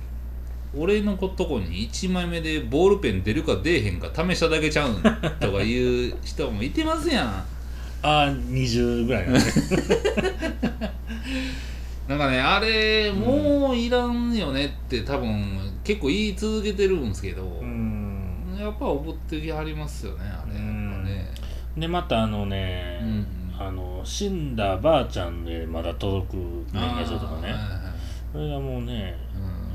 [0.77, 7.27] 俺のとこに1枚目でボールペン出るか出えへんか試しただけちゃうんとかいう人もいてますやん。
[8.03, 9.33] ああ20ぐらいな。
[9.33, 9.41] ん で
[12.09, 18.57] なんかねあれもういらんよねって多分結構言い続けてるんですけど、うん。
[18.59, 20.55] やっぱ怒ってきはりますよねあれ。
[20.55, 21.31] やっぱね。
[21.77, 26.37] でまたあのね、うんあの死んだばあちゃんでまだ届く
[26.73, 27.43] 年賀状とかね。
[27.43, 27.61] はいはい
[28.33, 29.17] それがもうね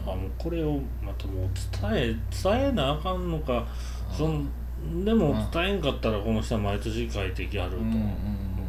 [0.06, 0.12] うん。
[0.12, 3.66] あもうこれをまたもう伝え伝えなあかんのか。
[4.12, 4.50] そん
[5.04, 8.10] でも伝えんかったらこの人は毎年書いてきはると、うんうんうん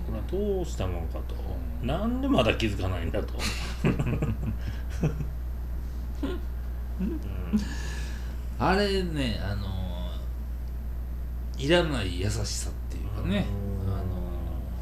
[0.07, 1.49] これはどうしたもんかと、うん
[1.82, 3.34] なんでまだ気づかないんだと、
[3.84, 4.34] うん。
[8.58, 9.66] あれねあの
[11.56, 13.46] いらない優しさっていうかね。
[13.86, 13.92] うん。
[13.92, 14.02] あの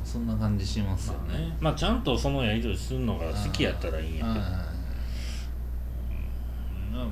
[0.05, 1.47] そんな感じしますよまあね。
[1.47, 4.47] ねまあちゃんとそのやり取りするのが好きやったらいいんやけど。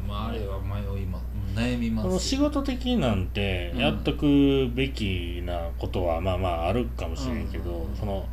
[0.09, 1.21] まああれは迷いま
[1.55, 2.11] 悩みますよ。
[2.11, 3.81] この仕事的なんてうん。
[3.81, 7.97] やっとくべきなことはまあまああるかもしれんけど、うん。
[7.97, 8.27] その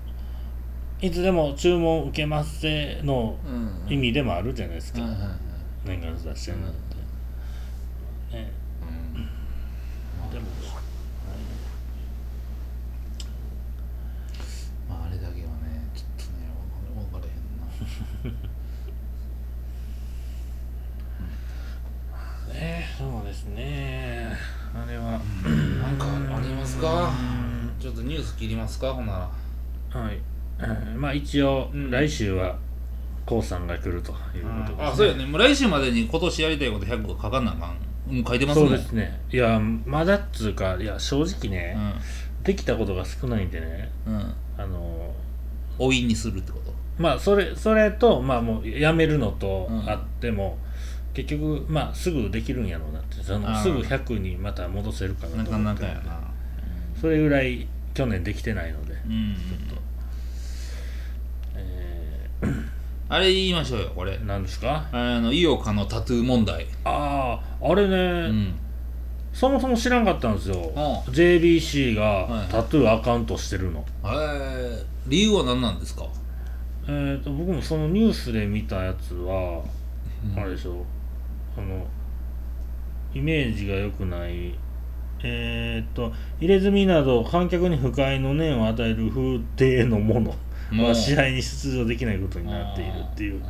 [1.03, 3.93] いつでも注文受けますぜのうん。
[3.93, 5.01] 意味でもあるじゃないですか、
[5.83, 6.77] 年賀状出してるのって、
[8.37, 8.49] ね。
[8.81, 10.31] うん。
[10.31, 10.45] でも
[14.87, 16.47] まああれだけはねちょっとね
[17.11, 18.31] 分かれへん
[22.47, 22.53] な。
[22.53, 24.31] ねそうですね。
[24.73, 25.19] あれは。
[25.81, 26.05] なんか
[26.37, 27.11] ありますか？
[27.77, 28.93] ちょっとニュース切りますか？
[28.93, 29.29] ほんなら。
[29.99, 30.21] はい、
[30.67, 31.01] うん。
[31.01, 31.91] まあ一応、うん。
[31.91, 32.57] 来週は
[33.25, 34.75] こうさんが来るということです、ね。
[34.79, 35.25] あそうやね。
[35.25, 38.15] もう来週までに今年やりたいこと100個書かなあかん。
[38.15, 39.21] もう書いてますもそうんですね。
[39.31, 41.77] いやまだっつうかいや正直ね、
[42.43, 43.91] できたことが少ないんでね。
[44.05, 44.15] うん。
[44.15, 45.13] うんあの
[45.79, 46.71] おいにするってこと？
[46.99, 49.89] まあそれそれとまあもうやめるのとうん。
[49.89, 50.57] あっても、
[51.13, 53.23] 結局まあすぐできるんやろうなって。
[53.23, 53.39] そあー。
[53.39, 55.81] のすぐ100にまた戻せるかななかと思って。
[55.83, 56.19] なかやな。
[57.01, 59.35] それぐらい去年できてないので、うん。
[59.71, 59.72] え
[63.09, 64.13] あれ言いましょうよこれ。
[64.13, 64.87] ー、何ですか？
[64.91, 66.65] あの井岡のタトゥー問題。
[66.83, 68.55] あああれね、うん。
[69.33, 72.29] そもそも知らんかったんですよ、あ JBC はい。
[72.29, 76.05] がタトゥーアカウントしてるの、えー、理由は何なんですか？
[76.87, 79.63] えー、と僕もそのニュースで見たやつは、
[80.35, 80.39] うん。
[80.39, 80.85] あれでしょ。
[81.57, 81.85] あの
[83.13, 84.53] イメージが良くない。
[85.25, 90.35] えー、と入れ墨など観客に不快の念を与える風景のもの
[90.71, 90.87] もう。
[90.89, 93.41] は試合に出場できないことになっているっていう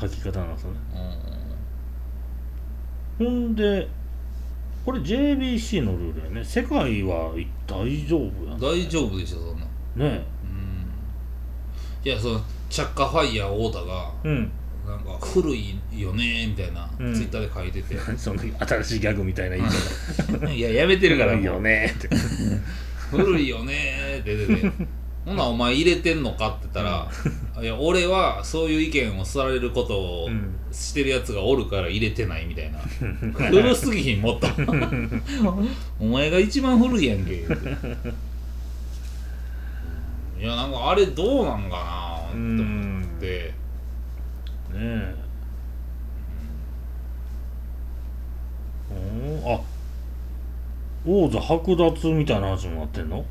[0.00, 0.78] 書き方なんですよね。
[3.20, 3.26] うん。
[3.26, 3.54] ほん。
[3.54, 3.88] で
[4.84, 6.44] これ JBC のルールやね。
[6.44, 7.32] 世界は
[7.66, 8.60] 大丈夫やん。
[8.60, 9.66] 大丈夫でしょそんな。
[9.96, 10.24] ね。
[10.44, 12.08] うん。
[12.08, 14.50] いやそのチャッカファイヤー太田がうん。
[14.86, 17.12] なんか古いよねみたいな、うん。
[17.12, 17.96] ツイッターで書いてて。
[18.16, 21.92] その新しいギャグみたいな言い方いややめてるからいいよね。
[21.96, 22.08] って
[23.10, 24.72] 古いよねって出てて
[25.26, 27.10] ほんならお前入れてんのかって言ったら、
[27.60, 30.52] いや俺はそういう意見をされることをうん。
[30.72, 32.78] してるやつがおるから入れてないみたいな。
[33.32, 34.46] 古すぎひんもっと。
[35.98, 37.32] お前が一番古いやんけ
[40.38, 43.54] いやなんかあれどうなんかなって思って。
[44.74, 45.14] ねえ。
[49.44, 49.60] おあ
[51.06, 53.18] 王座剥奪みたいな話もなってんの？
[53.18, 53.24] うん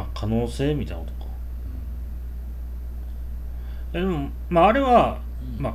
[0.00, 1.30] あ可能性みたいなことか。
[3.94, 5.20] えでもまああれは、
[5.56, 5.62] うん。
[5.62, 5.74] まあ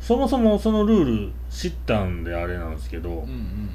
[0.00, 3.70] そもそもそのルール知ったんであれなんですけど、うんうんうん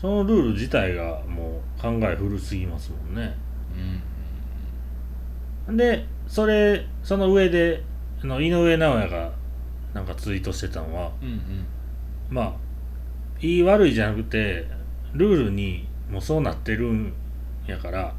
[0.00, 3.34] そのルール自体がもう考え古すぎますもんね。
[5.68, 7.82] うんでそれその上で
[8.22, 9.32] あの井上尚弥が
[9.92, 11.66] なんかツイートしてたのはうんうん。
[12.30, 12.52] まあ
[13.40, 14.66] 言い悪いじゃなくて
[15.14, 17.12] ルールにもうそうなってるん
[17.66, 18.14] やから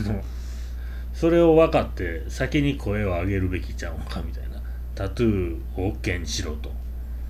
[0.00, 0.22] あの
[1.12, 4.48] それを分かって先に声を上げるべきちゃうんかみたいな。
[4.94, 6.70] タトゥーを OK にしろと。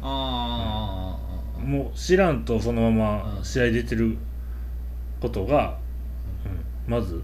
[0.01, 1.19] あ
[1.59, 4.17] あもう知らんとそのまま試合出てる
[5.21, 5.77] ことが、
[6.87, 6.93] うん。
[6.93, 7.23] まず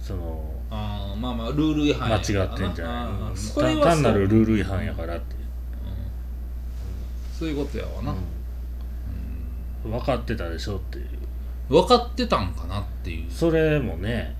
[0.00, 3.30] そのあーまあまあルール違反間違ってんじゃない。
[3.30, 3.36] うん。
[3.36, 5.40] それは単単なるルール違反やからっていう、
[7.38, 8.14] そういうことやわな、
[9.84, 9.90] うん。
[9.92, 11.08] 分かってたでしょっていう
[11.68, 14.34] 分かってたんかなっていう、それもね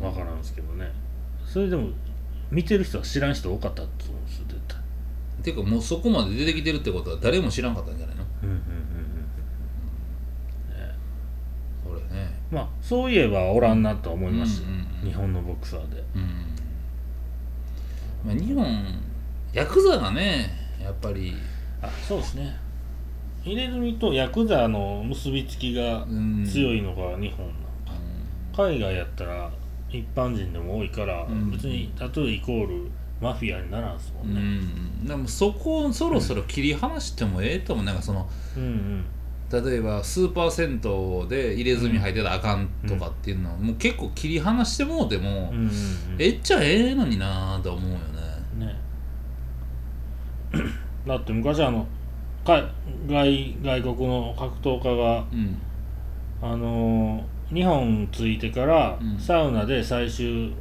[0.00, 0.10] うん。
[0.10, 0.90] 分からんですけどね。
[1.44, 1.88] それでも
[2.50, 4.78] 見てる人は知らん人多かったと思うんですよ絶対。
[5.42, 8.24] ていうかもうそこまで出てきてるってことは誰も知らんかったんじゃないの？
[8.42, 8.60] うんうんうん
[11.92, 11.98] うん。
[11.98, 12.30] これね。
[12.50, 16.04] まあそういえばおらんなとは思いましたよ、うんうんうん日本のボクサーで。
[16.14, 16.22] うん、
[18.26, 18.84] まあ、日本
[19.54, 20.50] ヤクザがね
[20.82, 21.34] やっぱり。
[21.82, 22.54] あそうですね
[23.42, 26.44] 入れ墨とヤクザの結びつきがうん。
[26.44, 27.52] 強いのが日本な
[28.56, 29.50] 海外やったら
[29.88, 31.50] 一般人でも多いから、うん。
[31.50, 34.40] 別にタトゥーイコールマフィアにならんすもうんね、
[35.04, 35.06] ん。
[35.06, 37.84] でもそこをそろそろ切り離してもええと思う。
[37.84, 39.04] なんかそのうん、うん。
[39.50, 45.70] 例えばスーパー銭湯で入れ墨入ってたらあかんとかっていうのは、もう結構切り離してもうても、うんうんうん。
[46.18, 48.66] えっちゃええのになと思うよね。
[48.66, 48.76] ね。
[51.06, 51.86] だって昔あの
[52.50, 52.68] か
[53.06, 55.56] 外外国の格闘家がうん。
[56.42, 57.22] あのー
[57.54, 59.18] 日本着いてからうん。
[59.18, 60.52] サウナで最終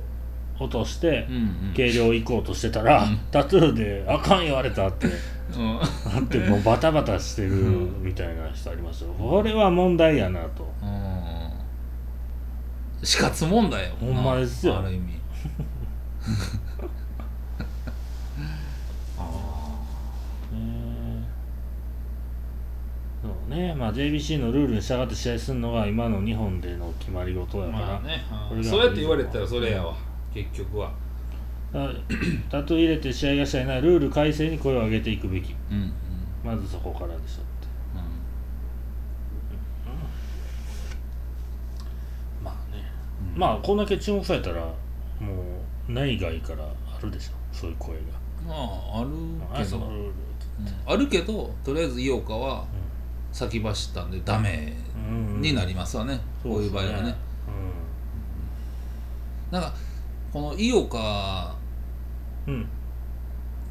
[0.60, 3.18] 落としてうん量行こうとしてたら、うん。
[3.32, 5.10] タトゥーで「あかん言われた」ってう
[5.62, 5.80] ん。
[5.80, 5.84] あ
[6.20, 7.50] ってもうバタバタしてる
[8.02, 9.14] みたいな人ありますよ。
[9.14, 10.68] これは問題やなと。
[10.82, 11.10] うん。
[13.04, 14.16] 死活問題やもんな。
[14.16, 14.80] ほんまですよ。
[14.80, 15.14] ある意味
[19.18, 19.22] あ
[20.54, 21.24] ね
[23.22, 23.74] そうね。
[23.76, 28.24] まあ JBC のルールに従って試合するのが今の日本での決まり事あやから、まあね。
[28.48, 29.96] これがそうやって言われたらそれやわ
[30.34, 30.92] 結局は。
[31.72, 35.54] タトゥー入れて試合がしたいならルール改正に声を上げていくべき。
[35.72, 35.94] うんうん。
[36.44, 37.68] まずそこからでしょって。
[42.44, 42.84] まあね、
[43.36, 43.40] うん。
[43.40, 44.74] まあこんだけ注目されたらも
[45.90, 48.02] う内外からあるでしょそういう声が。
[48.48, 49.10] まあある
[49.54, 49.92] あけど、
[50.86, 52.66] あるけどとりあえず井岡は
[53.32, 57.16] 先走ったんでダメうんになりますわね、こういう場合はね。
[59.52, 59.74] なんか
[60.32, 61.56] この井岡
[62.46, 62.68] うん、うん、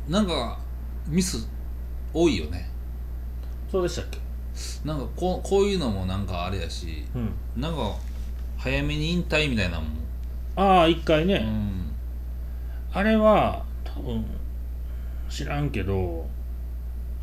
[0.09, 0.59] なんか
[1.07, 1.49] ミス
[2.12, 2.68] 多いよね。
[3.71, 4.18] そうでしたっけ？
[4.85, 7.33] なんかこうこういうのもなんかあれやしうん。
[7.61, 7.94] なんか
[8.57, 9.88] 早めに引退みたいなのも、
[10.57, 11.92] ああ一回ね、うん、
[12.92, 14.25] あれは多分
[15.29, 16.27] 知らんけど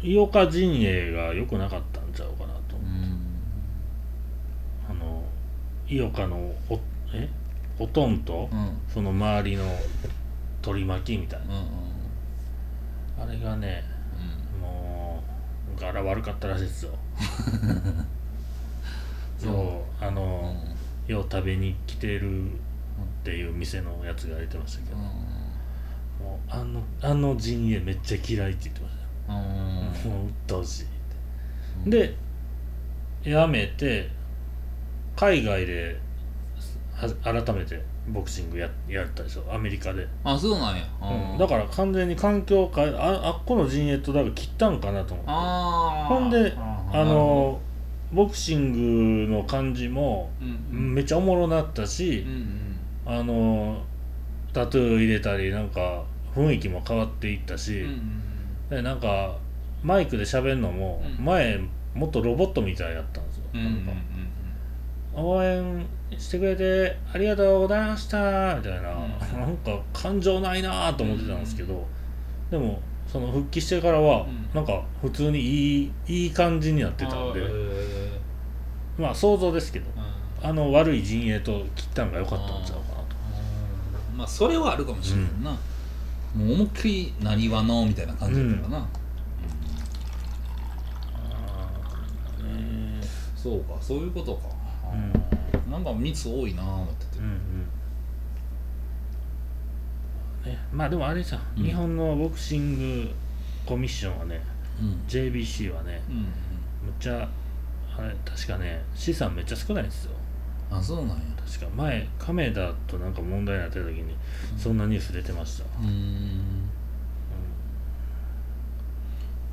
[0.02, 2.80] 井岡陣営が良くなかったんちゃうかなと、う。
[2.80, 3.20] ん
[4.90, 5.24] あの
[5.88, 6.38] 井岡の
[6.70, 6.80] お
[7.14, 7.30] え？
[7.78, 8.78] おとんと、うん。
[8.88, 9.64] その周りの
[10.62, 11.58] 取り巻きみたいうんうん
[13.18, 13.84] なあれがね
[14.62, 15.22] も
[15.78, 16.92] う柄悪かったらしいですよ。
[19.38, 19.54] そう。
[20.04, 20.16] あうん。
[20.16, 20.56] の、
[21.08, 22.54] よう食べに来てるっ
[23.24, 28.96] ていう店のやつが言ってましたけど、もうあのあの陣営めっちゃ嫌いって言ってまし
[29.28, 29.34] た。
[29.34, 30.12] ようん。
[30.12, 30.84] もう鬱陶しい。
[30.84, 30.95] ってうん
[31.86, 32.16] で
[33.24, 34.10] 辞めて
[35.16, 36.00] 海外で
[36.94, 39.44] は改めてボクシングややったでしょ？
[39.52, 41.38] アメリカで、あそうなんや、うん。
[41.38, 45.32] だから完全に環境を変えああっこの陣営とだから切ったんかなと思って。
[45.32, 47.60] ほんでああの
[48.14, 50.30] ボクシングの感じも
[50.70, 52.78] めっちゃおもろなったうんしう、ん。
[53.06, 53.82] あの
[54.54, 56.04] タトゥー入れたりなんか
[56.36, 58.22] 雰囲気も変わっていったし、うんうん。
[58.70, 59.36] でなんか
[59.86, 61.26] マイクで喋るのもうん。
[61.26, 61.60] 前
[61.94, 64.02] もっとロボットみたいやったんですよ、うんうんうんなんか
[65.18, 65.86] 応援
[66.18, 69.40] してくれてありがとうございましたみたいな、うん。
[69.40, 71.88] なんか感情ないなと思ってたんですけど、
[72.52, 74.50] でもその復帰してからは、うん。
[74.54, 77.42] なんか普通にいいいい感じになってたんで、
[78.98, 79.86] まあ想像ですけど
[80.44, 83.16] あの悪い陣営と切ったんが良かったんちゃうかなと。
[84.12, 84.18] うん。
[84.18, 85.58] まあそれはあるかもしれんな、も
[86.46, 88.86] う思いっきりなにわのみたいな感じだったかな、ね
[93.46, 94.48] そうかそういうことか、
[95.68, 97.20] うなんか密多いな思ってて。
[97.20, 97.28] うんう
[100.48, 100.52] ん。
[100.52, 101.64] ね、まあでもあれさ、うん。
[101.64, 103.12] 日本のボクシング
[103.64, 104.42] コミッションはね
[104.82, 105.04] うん。
[105.08, 106.24] JBC はねうんうん。
[106.24, 106.30] む
[106.90, 107.30] っちゃ
[107.96, 110.12] あれ確かね資産めっちゃ少ないんですよ。
[110.72, 111.24] あそうなんや。
[111.48, 114.16] 確か前亀田となんか問題になってた時に
[114.58, 116.68] そんなニュース出てました、うーん。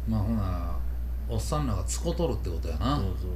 [0.08, 0.78] まあほな
[1.28, 2.96] おっさんらがつこ取るってことやな。
[2.96, 3.30] そうそうそう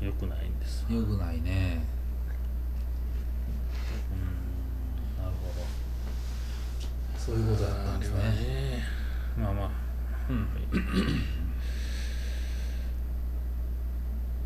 [0.00, 0.86] よくないんです。
[0.88, 1.84] よくないね。
[5.18, 5.66] なるほど。
[7.18, 8.22] そういうことやったんですね。
[8.22, 8.82] ね。
[9.38, 9.70] まあまあ。
[10.30, 10.48] うん。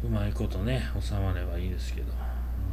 [0.04, 2.12] うまいことね収まればいいですけど。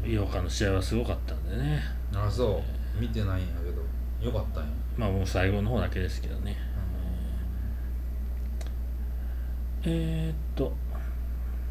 [0.03, 1.81] 井岡の試合はすごかったんでね。
[2.15, 2.63] あそ
[2.97, 2.99] う。
[2.99, 3.81] 見てないんやけど。
[4.25, 4.69] よかったんや。
[4.97, 6.57] まあもう最後の方だけですけどね。
[9.83, 10.73] えー、っと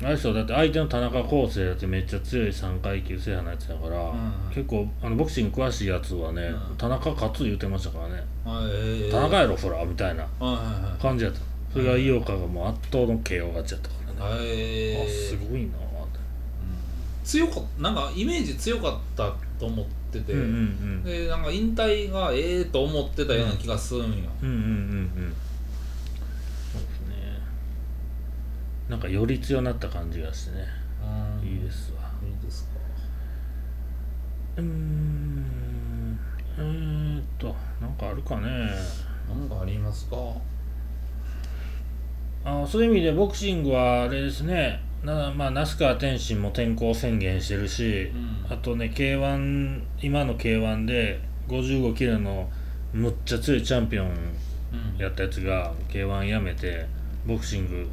[0.03, 0.33] あれですよ。
[0.33, 4.35] だって相手の田中康生だってめっちゃ強い3階級制覇のやつだから、ん。
[4.55, 6.77] 結構あのボクシング詳しいやつはね、うん。
[6.77, 10.57] 田中勝つ言うてましたからね、あええ田中やろそらみたいなはいはい
[10.91, 11.03] はい。
[11.03, 11.41] 感じやった。
[11.73, 13.95] それが井岡がもう圧倒の KO 勝ちやったか
[14.29, 16.19] らね、えあすごいなって。
[17.23, 21.05] 強かなんかイメージ強かったと思ってて、うんうんうん。
[21.05, 25.35] でなんか引退がええと思ってたような気がするんよ、うんうんうんうん
[26.73, 27.39] そうですね
[28.91, 30.65] なんかより強なった感じがしてね、
[31.43, 31.49] うん。
[31.49, 32.11] いいですわ。
[32.23, 32.71] いいですか。
[34.57, 36.19] うーん。
[36.59, 38.49] えー、っとなんかあるかね。
[39.29, 40.17] なんかありますか？
[42.45, 44.81] あそういう意味でボクシングはあれですね。
[45.05, 48.11] なまあ那須川天心も転向宣言してるし、
[48.49, 48.53] うん。
[48.53, 52.51] あとね k 1今の k 1で55キロの
[52.93, 56.87] むっちゃ強いチャンピオンうんやったやつが k 1やめて
[57.25, 57.89] ボクシング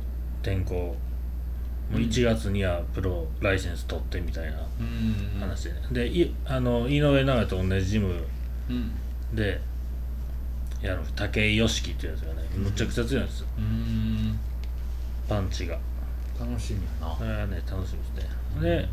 [0.47, 0.75] 転向。
[0.75, 5.39] もう1月にはプロライセンス取ってみたいなうん。
[5.39, 8.13] 話で、ねでいあの井上尚弥と同じジム
[8.69, 8.91] うん。
[9.33, 9.59] で
[10.81, 11.01] やる。
[11.15, 13.47] 武井良樹っていうやつがねむちゃくちゃ強いんですよ。
[13.57, 14.39] うん。
[15.27, 15.77] パンチが。
[16.39, 17.15] 楽しみやな。
[17.15, 18.61] これはね楽しみですね。
[18.61, 18.89] で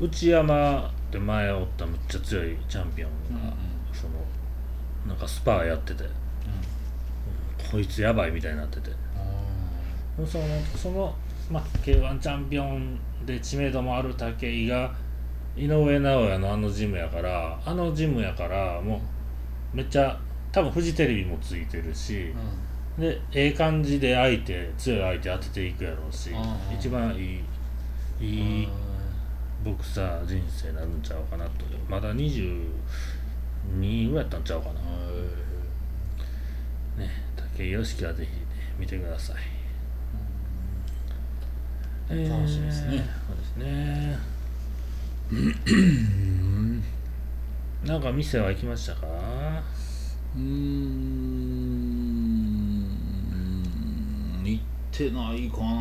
[0.00, 3.54] 内山って前おったむっちゃ強いチャンピオンが、うんうん。
[3.92, 4.14] その
[5.06, 6.04] なんかスパーやってて。
[7.70, 8.90] こいつやばいみたいになってて
[10.16, 10.44] その
[10.76, 11.14] その、
[11.50, 14.94] まあ、k 1チャンピオンで知名度もある武井が
[15.56, 19.00] 井上尚弥のあのジムやからあのジムやからも
[19.72, 20.18] うめっちゃ
[20.50, 22.34] 多分フジテレビもついてるし、
[22.98, 26.76] でええ感じで相手強い相手当てていくやろうし、うん。
[26.76, 27.40] 一番い
[28.20, 28.68] いいい
[29.64, 31.64] ボクサー人生になるんちゃうかなと。
[31.88, 34.80] まだ22ぐらいやったんちゃうかな。
[37.02, 37.10] ね
[37.56, 38.46] 武井良樹はぜひ、ね、
[38.78, 39.36] 見てください、
[42.14, 43.04] えー楽しみですね。
[43.26, 44.18] そうですね。
[47.84, 49.06] なんか店は行きましたか？
[50.36, 50.52] うーん。
[54.44, 55.72] 行ってないかな。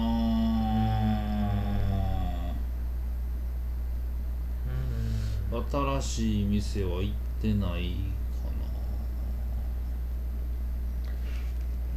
[5.69, 7.95] 新しい店は行ってない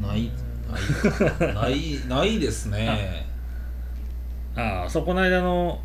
[0.01, 0.09] かな。
[0.09, 0.30] ない
[0.68, 0.76] な
[1.47, 3.26] いないないですね
[4.57, 5.80] ああそこの間の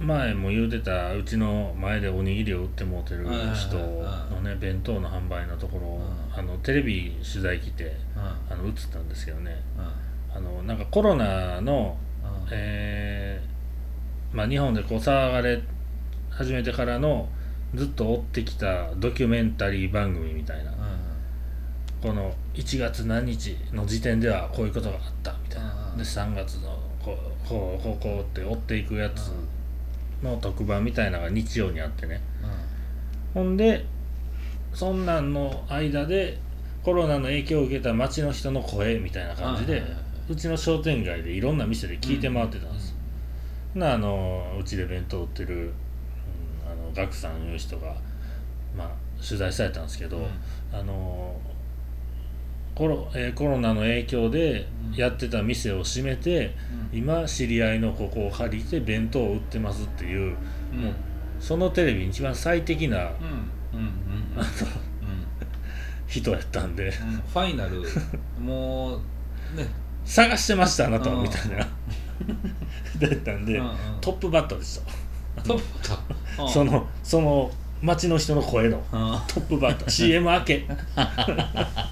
[0.00, 6.38] 前も言うてたうちの前でおにぎりを売ってもうてる人のね弁当の販売のところ、うん。
[6.38, 8.22] あのテレビ取材来てうん。
[8.22, 9.62] あの映ったんですけどね。
[9.78, 10.36] うん。
[10.36, 12.48] あのなんかコロナの、うん。
[12.50, 15.62] えーまあ、日本でこう騒がれ
[16.30, 17.28] 始めてからの
[17.74, 20.72] ずっと追ってきたドキュメンタリー番組みたいな、
[22.02, 25.98] この1月何日の時点ではこういうことがあったみたいな、うん。
[25.98, 29.32] で3月のこうこうこうこうって追っていくやつ。
[30.22, 32.20] の特番みたいなのが日曜にあってね。
[33.34, 33.84] ほんで
[34.74, 36.38] そんなんの間で
[36.82, 39.82] コロナの影響を受けた街の人の声みたいな感じで、
[40.28, 42.94] うちの商店街でいろんな店で聞いて回ってたんです、
[43.74, 45.72] なあのうちで弁当売ってる、うん、
[46.70, 47.94] あのガクさんいう人が、
[48.76, 48.88] まあ、
[49.24, 50.26] 取材されたんですけど、うん。
[50.72, 51.36] あの
[52.74, 56.54] コロえーコロナの影響でうんやってた店を閉めて、
[56.92, 60.36] 今知り合いのここを借りて弁当を売ってますっていう
[60.72, 60.80] うん。
[60.82, 60.94] もう
[61.40, 63.04] そのテレビに一番最適なうん。
[63.04, 63.08] うん。
[63.08, 63.78] うん。
[63.78, 63.90] うん。
[66.06, 66.88] 人やったんで。
[66.88, 66.92] うん。
[66.92, 67.82] ファイナル
[68.38, 68.98] もう
[69.56, 69.66] ね。
[70.04, 71.16] 探してましたあなたうん。
[71.18, 71.56] はみたいな。
[73.00, 73.74] だったんで、うんうん。
[74.00, 74.80] トップバッターでし
[75.34, 75.42] た。
[75.42, 75.98] トップか
[76.48, 77.50] そのその
[77.80, 79.10] 街の人の声のうん。
[79.12, 79.90] うんトップバッター。
[79.90, 80.66] CM 明け。
[80.68, 81.90] ま あ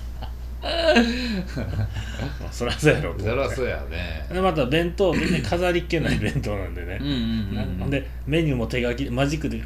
[2.53, 4.27] そりゃそうやろとそりゃそうやね。
[4.31, 6.99] でまた弁当全然飾りっ気ない弁当なんでね。
[7.01, 9.63] うん、でメニューも手書きマジックで。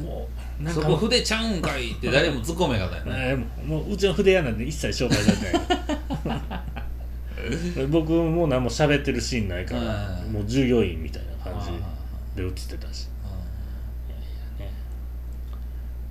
[0.00, 0.28] も
[0.60, 3.12] うなんかそこ筆ちゃうんかいって誰も突っ込めがたよね。
[3.14, 5.44] えーもうもううちの筆屋なんで一切紹介されて
[6.28, 6.62] ない。
[7.90, 13.06] 僕も何も喋ってるシーンないからうんもう従業員みたいな感じで映ってたし
[14.58, 14.70] ね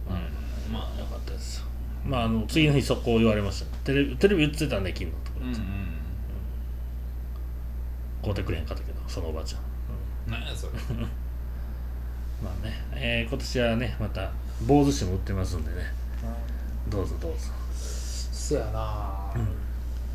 [0.09, 1.63] うんまあよかったです
[2.11, 3.77] まああの次の日速攻言われました。
[3.85, 5.55] テレビテレビ映ってたね昨日とかうんうん
[8.21, 9.61] 買うてくれへんかったけどそのおばあちゃん、
[10.27, 10.33] うん。
[10.33, 10.73] 何やそれ。
[12.43, 14.29] まあね、えー今年はねまた
[14.67, 15.77] 坊主酒も売ってますんでね。
[16.89, 17.37] どうぞどうぞ。
[17.73, 19.31] そやな。
[19.33, 19.45] うん。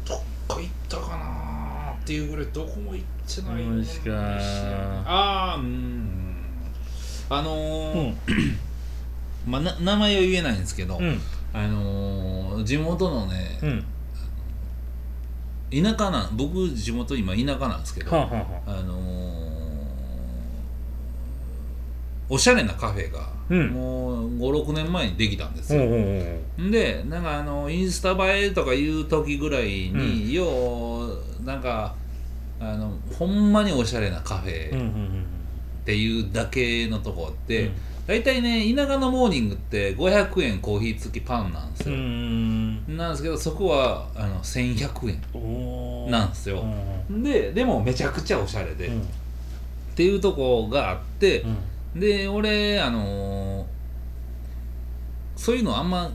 [0.05, 4.12] どっか行ったかなっていうぐらいどこも行ってないマジか。
[5.07, 6.36] ああうん
[7.30, 8.34] あのうん。
[8.34, 8.59] ー
[9.47, 11.18] まあな名前は言えないんですけど、うん
[11.59, 13.85] あのー地元のねうん。
[15.83, 19.47] 田舎なん僕地元今田舎なんですけど、はあはあのー
[22.29, 23.69] おしゃれなカフェが、うん。
[23.71, 31.95] もう56年前にできたんですよ、うんうんうんでなんかあのインスタ映えとかいう時ぐらいに、ようなんか
[32.59, 35.25] あのほんまにおしゃれなカフうんうェっんうん。
[35.85, 37.73] ていうだけのとこって、うん
[38.07, 42.97] 大体ね田舎のモーニングって500円コーヒー付きパンなんですうよ、ん。
[42.97, 46.65] なんですけどそこはあの1100円なんですよ。
[47.11, 47.23] うん。
[47.23, 49.01] ででもめちゃくちゃおしゃれで、うん。
[49.03, 49.05] っ
[49.97, 51.45] ていうとこがあって、
[51.95, 52.01] うん。
[52.01, 53.77] で俺あのー
[55.37, 56.11] そういうのあんま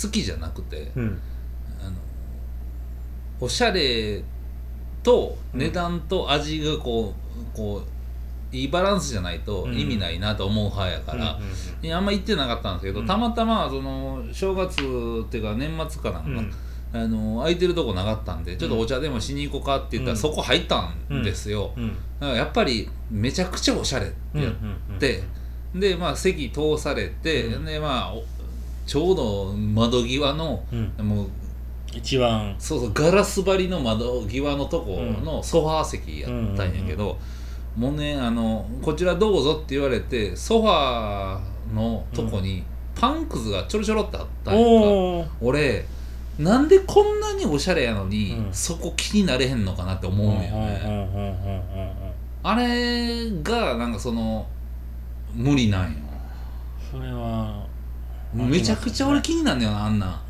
[0.00, 1.20] 好きじゃなくて、うん。
[1.80, 1.96] あの
[3.40, 4.22] おしゃれ
[5.02, 7.14] と値段と味がこ
[7.54, 7.99] う,、こう
[8.52, 11.38] いいバランスじゃないと意味ないなと思う派やから、
[11.96, 13.06] あんま行ってなかったんですけど、うん。
[13.06, 16.52] たまたまその正月っていうか年末かなんか、うん。
[16.92, 20.18] あの空いてるとこなかったんでちょっとお茶でもしに行こうかって言ったら、うん。
[20.18, 21.88] そこ入ったんですよ、うん。
[21.88, 24.52] だからやっぱりめちゃくちゃおしゃれうんやっ
[24.98, 25.22] て、
[25.74, 27.64] でまあ席通されて、うん。
[27.64, 28.24] でまあお
[28.86, 31.06] ちょうど窓際のうん。
[31.06, 31.26] もう
[31.92, 32.54] 一番。
[32.58, 37.18] そうそうガラス張りの窓際のとこのソファー席やったんやけど、
[37.80, 42.62] もうねあの「こちらどうぞ」って言われてソファーのとこに
[42.94, 45.86] パンくずがちょろちょろってあったんやんか、俺
[46.38, 48.52] なんでこんなにおしゃれやのに、うん。
[48.52, 51.96] そこ気になれへんのかなって思うんよね、
[52.42, 54.46] あれがなんかその
[55.34, 55.96] 無理なんよ。
[56.90, 57.64] それは
[58.34, 60.20] めちゃくちゃ俺気になんだよなあんなん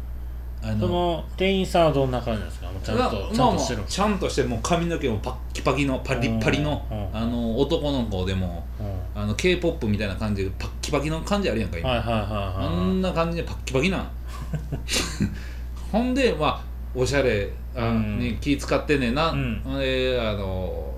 [0.62, 2.66] あその店員さんはどんな感じなんですか？
[2.70, 9.00] もうちゃんとまあちゃんとしてるちゃんとしてもう髪の毛もパッキパキのパリッパリのあの男の子でもうん。
[9.22, 12.24] あの k p o p みたいな感じでパッキパキの感じあるやんか今、はいはいはいあ
[12.68, 12.86] はい。
[12.86, 13.98] んな感じでパッキパキな。
[13.98, 14.10] ん
[15.90, 16.62] ほんでまあ
[16.94, 18.18] おしゃれあ、うん。
[18.18, 19.62] に気使ってんねんな、うん。
[19.78, 20.92] であの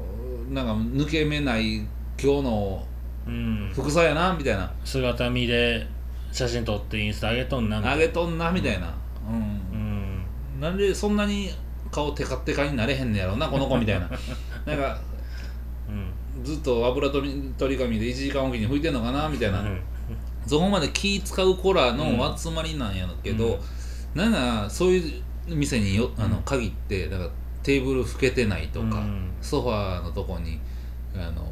[0.51, 1.77] なんか抜け目ない
[2.23, 2.87] 今日の
[3.27, 3.71] うん。
[3.73, 4.71] 服装やなみたいな。
[4.85, 5.87] 姿見で
[6.33, 7.97] 写真撮ってインスタ上げとんなみたいな。
[7.97, 8.93] あげとんなみたいな、
[9.29, 9.37] うん。
[9.37, 10.61] うん。
[10.61, 11.51] なんでそんなに
[11.91, 14.09] 顔テカテカになれへんねやろな この子みたいな。
[14.67, 14.99] なんか
[15.89, 16.45] うん。
[16.45, 19.81] ずっと油取り取り紙で1時間おきに拭いてんのかなみたいな、うん。
[20.47, 23.61] そこまで気使う子らの集まりなんやけど、
[24.15, 27.31] なんかそういう店によあのうん限ってだから
[27.63, 29.31] テーブル拭けてないとか、うん。
[29.41, 30.59] ソファーのとこに
[31.15, 31.47] あの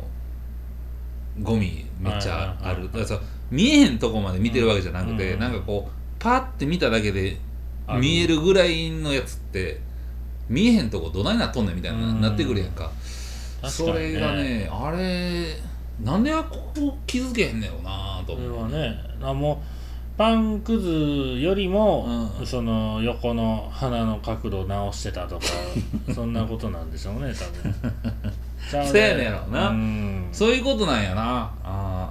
[1.43, 2.85] ゴミめっちゃある。
[2.85, 5.41] だからさ見えへんとこまで見てるわけじゃなくて、うん。
[5.41, 7.37] なんかこうパッて見ただけで
[7.99, 9.81] 見えるぐらいのやつって
[10.49, 12.21] 見えへんとこどないなっとんねんみたいな、うん。
[12.21, 12.91] なってくるやんか。
[13.69, 15.57] それがねあれ
[16.03, 22.47] なんであここ気づけへんねやろなとそれ思うはねあもうパンくずよりも、うん。
[22.47, 25.45] その横の鼻の角度直してたとか
[26.15, 27.75] そんなことなんでしょうね多分。
[28.87, 29.69] そうやねんやろな。
[29.69, 30.29] うん。
[30.31, 31.51] そういうことなんやな。
[31.65, 32.11] あ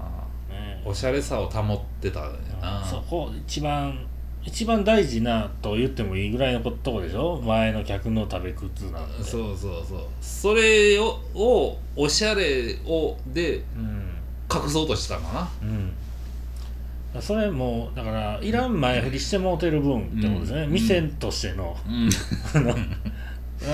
[0.50, 0.82] ね。
[0.84, 2.30] ーおしゃれさを保ってたんや
[2.62, 4.00] あーそこ一番
[4.46, 7.42] 一番大事なと言ってもいいぐらいのとこでしょ？
[7.42, 9.24] 前の客の食べ靴なんて。
[9.24, 10.02] そうそうそう。
[10.22, 14.10] それををおしゃれをでうん。
[14.52, 15.50] 隠そうとしたかな。
[15.62, 17.22] うん。
[17.22, 20.72] それもだからいらん前振りしてもうてる分ってことですね、うん。
[20.72, 22.10] 店としての、うん。
[22.56, 22.76] あの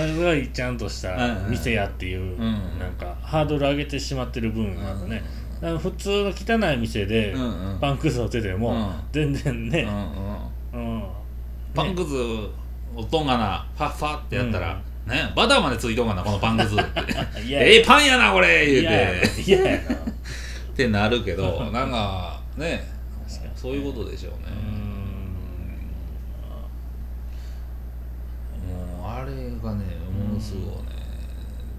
[0.08, 1.52] すごいちゃんとしたうん。
[1.52, 2.80] 店やっていう、ん。
[2.80, 5.22] なんかハードル上げてしまってる分があるね、
[5.80, 7.36] 普通の汚い店で
[7.80, 8.92] パンくずを手でもうん。
[9.12, 9.88] 全然ね、
[10.76, 11.04] うん。
[11.74, 12.16] パンくず
[12.96, 14.74] おとんがなファッファってやったら、
[15.06, 16.84] ねバターまでついとんがなこのパンくずっ
[17.36, 17.42] て。
[17.44, 18.92] いやええパンやなこれ言ういや
[19.36, 19.82] ていやや。
[19.90, 19.98] なっ
[20.76, 22.88] てなるけど なんかね
[23.56, 24.40] そういうことでしょうね。
[28.70, 29.00] うん。
[29.02, 29.86] もうあれがね
[30.30, 30.74] ものすごいね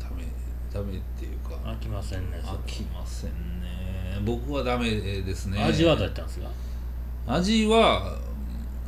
[0.00, 0.24] ダメ
[0.72, 1.54] ダメっていうか。
[1.64, 4.18] 飽きませんね飽きませんね。
[4.24, 5.62] 僕はダメですね。
[5.62, 6.48] 味はどうやったんですか？
[7.28, 8.18] 味は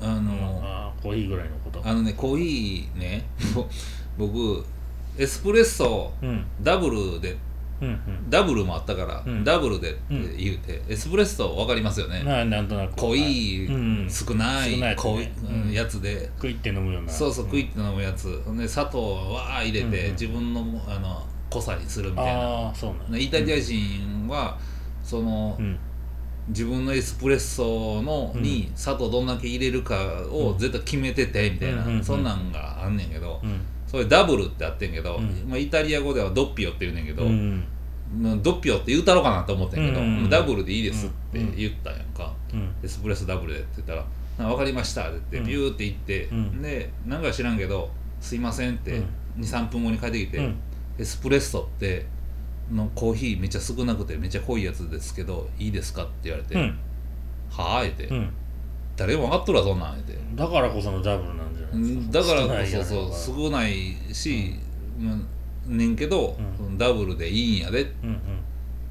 [0.01, 1.81] あの、あコーヒーぐらいのこと。
[1.85, 3.25] あのねコーヒーね
[4.17, 4.65] 僕
[5.17, 6.45] エスプレッソうん。
[6.63, 7.37] ダブルで
[7.81, 8.31] うんうん。
[8.31, 9.45] ダブルもあったから、うん。
[9.45, 12.97] ダブルでって言うて、エスプレッソ分かりますよね、まあなんとなく。
[12.97, 14.11] 濃い、うんうん。
[14.11, 15.73] 少ないや濃い、うん。
[15.73, 16.29] やつで。
[16.37, 17.13] 食いって飲むような。
[17.13, 20.13] そうそう食いって飲むやつ、で砂糖をわー入れて、うんうん。
[20.13, 22.33] 自分のあの濃さにするみたいな。
[22.41, 24.59] ああそうなんでイタリア人は
[25.03, 25.79] その、うん
[26.49, 28.43] 自分のエスプレッソのうん。
[28.43, 33.61] に砂糖どんだけ入れるかを絶対決めててみたいな、そんなんがあんねんけど、うん。
[33.87, 35.49] それダブルってあってんけど、うん。
[35.49, 37.25] まあ、イタリア語ではドッピオって言うねんけど、
[38.43, 44.05] ドッピオって言うたろうかなと思ってんけど、うんうんダブルでいいですって言ったやんか、うんエスプレッソダブルでって言ったら
[44.39, 46.63] 「あ分かりました」って言ってビューって言って、うん。
[46.63, 47.91] でなんか知らんけど
[48.21, 49.43] 「すいません」ってうん。
[49.43, 50.57] 23分後に帰ってきて、うん。
[50.99, 52.07] エスプレッソって
[52.73, 56.03] のコーヒーめっちゃ少なくてめっちゃ濃いやつですけどいいですか？
[56.05, 56.79] って言われて「うん
[57.51, 58.31] はあ?」言って、うん
[58.97, 60.19] 誰も分かっとるわそんなん言って。
[60.35, 62.13] だからこそのダブルなんじゃないですか。
[62.21, 64.55] だからこそそう少ないし、
[64.99, 65.79] うん。
[65.79, 66.77] ねんけど、うん。
[66.77, 68.21] ダブルでいいんやでっうん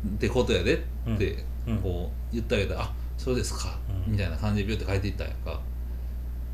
[0.05, 0.17] うん。
[0.17, 0.79] てことやでっ
[1.17, 1.77] て、うん。
[1.79, 4.13] こう言ってあげたら「あそうですか」うん。
[4.13, 5.59] みたいな感じでビュって帰っていったんやんか。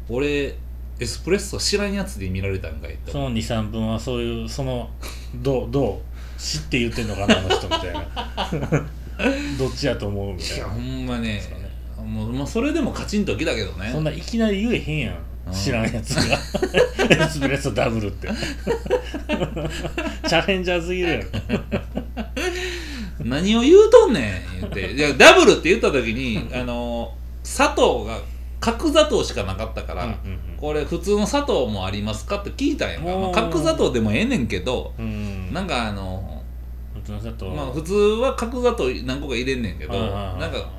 [0.10, 0.56] 俺
[1.00, 4.90] エスプレッソ知らんやつで見られたんかいってその23分はそういうその
[5.36, 6.13] どうどう？
[6.44, 8.04] 知って言ってんのかなあの人みたいな。
[9.58, 10.56] どっちやと思うみたいな。
[10.56, 11.28] いやほんまね。
[11.30, 11.42] ね。
[12.06, 13.90] もうもうそれでもカチンときたけどね。
[13.94, 15.16] そんないきなり言えへんやん。
[15.48, 15.54] うん。
[15.54, 16.36] 知らんやつが。
[17.26, 18.28] エスプレッソダブルって。
[20.28, 21.26] チャレンジャーすぎるやろ
[23.20, 25.14] 何を言うとんねん言って。
[25.14, 27.14] ダブルって言った時にあの
[27.44, 28.20] 砂糖が
[28.60, 30.18] 角砂糖しかなかったから、
[30.58, 35.54] これ普通の砂糖もありますかって聞いたんやんか、まあ、角砂糖でもええねんけど、うんうん。
[35.54, 36.33] なんかあの
[37.04, 37.50] 普通の砂糖。
[37.50, 40.70] まあ普通は角砂糖何個か入れんねんけど、なんか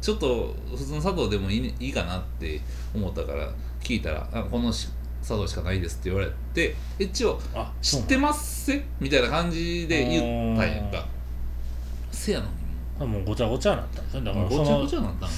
[0.00, 2.60] ちょっと普通の砂糖でもいい,、ね、いいかなって
[2.94, 3.48] 思ったから
[3.82, 4.88] 聞いたら「あこのし
[5.22, 8.72] 砂糖しかないです」って言われて一応あ「知ってます？
[8.72, 11.06] せ?」みたいな感じで言ったんやんか。
[12.10, 12.50] せやのに
[13.00, 14.24] あもうごちゃごちゃになったんですね。
[14.24, 15.34] だかもうごちゃらそのごちゃになったんか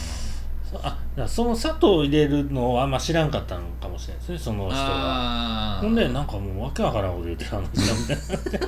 [0.74, 5.78] あだからその砂糖を入れるのはあんま知らんかったのかもしれないですねその人が。
[5.80, 8.60] ほんでなんかもうわけわからんこと言ってる話だみたい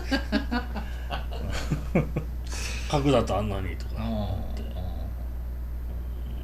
[0.51, 0.65] な
[2.91, 4.13] 角だとあんなにとかうんうん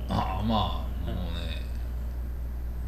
[0.08, 1.62] ああまあもうね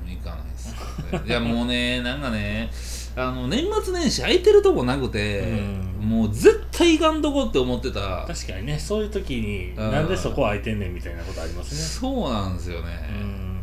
[0.06, 0.74] 行かないです
[1.10, 1.28] けどね。
[1.28, 2.70] いやもうねなんかね
[3.16, 5.86] あの年末年始空いてるとこなくて、うん。
[6.06, 8.24] もう絶対行かんとこって思ってた。
[8.26, 9.90] 確かにねそういう時にうん。
[9.90, 13.60] なんでそこ空いてんねんみたいなことありますそうなんですよね、ねうん。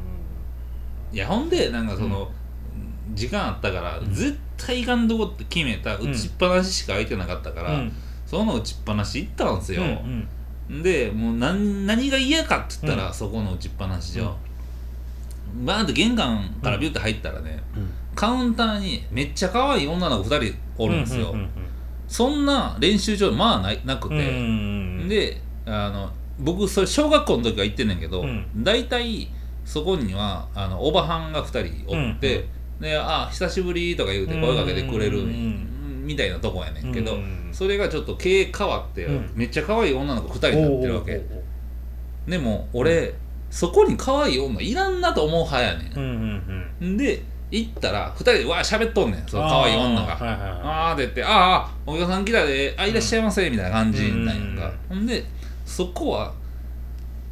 [1.13, 2.31] いやほんでなんかその、
[3.13, 6.11] 時間あったから、うん絶対行かんとこって決めたうん。
[6.11, 7.93] 打ちっぱなししか空いてなかったから、うん
[8.33, 10.27] その打ちっぱなし行ったんですよ、うん
[10.69, 10.81] うん。
[10.81, 13.13] でもう何何が嫌かって言ったら、うん。
[13.13, 14.35] そこの打ちっぱなしを、
[15.63, 17.89] バーンって玄関からビュッて入ったらね、うん。
[18.15, 21.49] カウンターにめっちゃ可愛い女の子2人おるんですよ、うんうん
[22.05, 28.45] そんな練習場まあないなくて、うんうんであの僕それ小学校の時は行ってんねんけど、うん。
[28.57, 29.29] 大体
[29.65, 32.47] そこにはあのおばはんが2人おって、
[32.79, 35.72] で「あ久しぶり」とか言うて声かけてくれる、うん
[36.03, 37.49] みたいなとこやねんけど、うん。
[37.51, 39.31] それがちょっと経営変わって、うん。
[39.35, 41.21] めっちゃ可愛い女の子2人になってるわけ。
[42.27, 43.13] でも俺、
[43.49, 50.13] そこに可愛い女いらんなと思う派やねうんで行ったら2人でわー喋っとんねんその可愛い女が。
[50.13, 50.59] あーはいはいはい。
[50.63, 54.73] あーって言って、あーあー、お客さん来たで、あ、いらっしゃいませ、みたいな感じなんか。
[54.89, 55.23] ほんで、
[55.65, 56.33] そこは、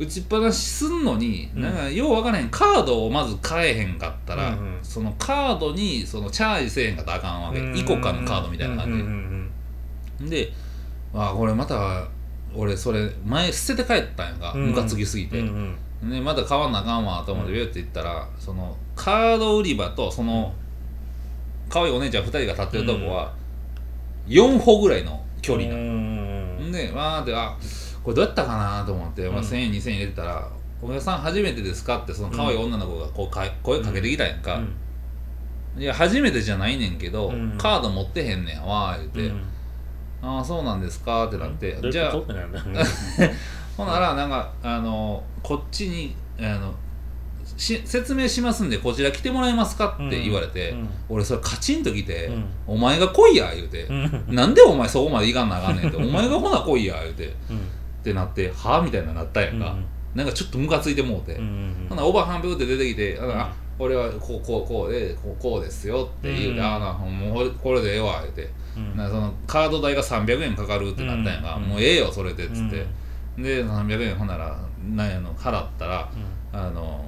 [0.02, 1.62] 打ちっぱなしすんのに、うん。
[1.62, 7.80] なんか、ようわからへん、カードをまず買えへんかったら、うんうんそのカードに、その、チャージせえへんかったらあかんわけ。
[7.80, 8.92] イコカのカードみたいな感じ。
[8.94, 9.04] うんうん
[10.22, 10.52] うんで、
[11.14, 12.08] あーこれまた、
[12.56, 14.54] 俺、それ、前捨てて帰ったんやんか。
[14.54, 14.68] うん。
[14.68, 15.40] ムカつきすぎて。
[15.40, 16.10] うんうん。
[16.10, 20.54] ね、また買わなあかんわと思ってビューって行ったら、そのカード売り場とその
[21.70, 23.34] 可愛いお姉ちゃん2人が立ってるとこは
[24.28, 26.72] 4歩ぐらいの距離うなの、ん。
[26.72, 27.56] でわーってあ
[28.04, 29.46] これどうやったかなと思って、まあ、うん。
[29.46, 30.48] 1000円2000円入れてたら
[30.82, 34.60] 「お客さん初めてですか?」ってその可愛い女の子がこうか声かけてきたやんか、
[35.78, 37.56] いや初めてじゃないねんけど、うん。
[37.58, 39.42] カード持ってへんねんわー言うて、うん
[40.24, 41.26] ああそうなんですか？
[41.26, 42.12] ってなって、じゃあ
[43.76, 46.74] ほんならなんかあのこっちにあの
[47.58, 49.98] し説明しますんでこちら来てもらえますか？
[50.00, 50.90] って言われて、うん。
[51.10, 52.46] 俺それカチンと来て、うん。
[52.68, 54.26] お前が来いや言うて、うん。
[54.30, 55.98] なんでお前そこまで行かんなあかんねんって。
[55.98, 57.34] お前がほな来いや言うて
[58.02, 63.50] っうんてなってはあみたいななったやんか、うんなんかちょっとムカついてもうて、うんほなおばはんびゅって出てきて「あ
[63.80, 68.98] 俺はこうこうこうでこうこうですよ」って言うて「うんああなもうこれでええわ」言うて、うん。
[68.98, 72.86] なそのカード代が300円かかるってなったんやんか、うんもうええよそれでっつって、
[73.38, 74.60] で300円ほんなら
[74.94, 76.12] なんやの払ったら
[76.52, 77.06] あの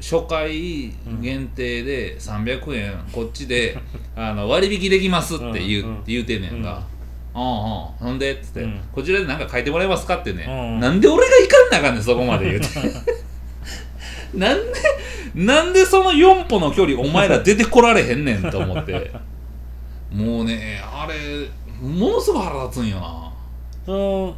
[0.00, 3.76] 初回限定で300円こっちで
[4.14, 6.80] あの割引できますって言う,、うんうん言うてんねんが。
[7.40, 8.80] あほんでっつって、うん。
[8.92, 12.66] こちらで何か書いてもらえますかってね、うんなんで俺が行かんなあかんねんそこまで言うて。
[14.34, 14.72] なんで
[15.34, 19.10] なんでその4歩の距離お前ら出てこられへんねんと思って。
[20.12, 21.48] もうねあれ
[21.80, 23.32] ものすごい腹立つんよな。
[23.86, 24.36] その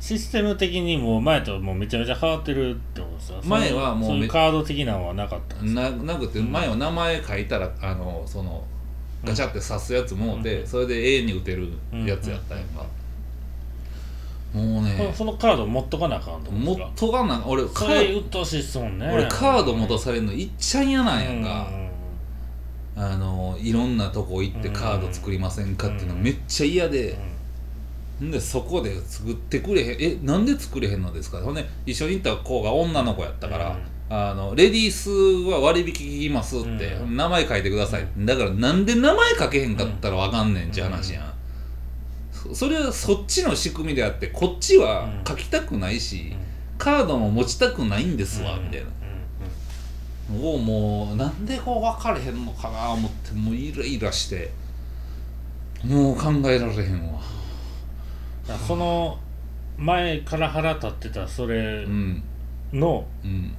[0.00, 3.40] システム的にもう前ともうめちゃめちゃ変わってるってことですよ。
[3.44, 8.64] 前はもうそういうめカード的なのはなかったんですななくて前は名前書いたらあのその
[9.24, 10.66] ガチャって刺すやつもうて、うん。
[10.66, 12.84] それで A に打てるやつやったんやんか、
[14.52, 15.12] もうね。
[15.14, 19.10] そのカード持っとかなあかんと思うんもっとがな俺カー鬱陶しいっすもんね。
[19.12, 21.82] 俺カード持たされるのいっちゃ嫌なんやんか、うん
[22.94, 27.16] あのいろんなとこ行ってカード作りませんかっていうのめっちゃ嫌で、
[28.22, 28.30] ん。
[28.30, 29.96] でそこで作ってくれへん。
[29.98, 31.38] えなんで作れへんのですか？
[31.38, 33.82] ほんで一緒に行った子が女の子やったから、うん
[34.14, 35.10] あのレディース
[35.50, 37.16] は割引きますって、うん。
[37.16, 41.32] 名前書いてください、だからなんで名前書けへんかったらわかんねんって話やん、
[42.30, 46.34] そそれはそっちの仕組みであってこっちは書きたくないし、
[46.76, 48.86] カードも持ちたくないんですわ、みたいな。
[50.46, 54.50] をもうなんでこう分かれへんのかな思ってもうイライラして。
[55.84, 57.20] もう考えられへんわ。
[58.68, 59.18] その
[59.78, 62.22] 前から腹立ってたそれうん。
[62.72, 63.54] のうん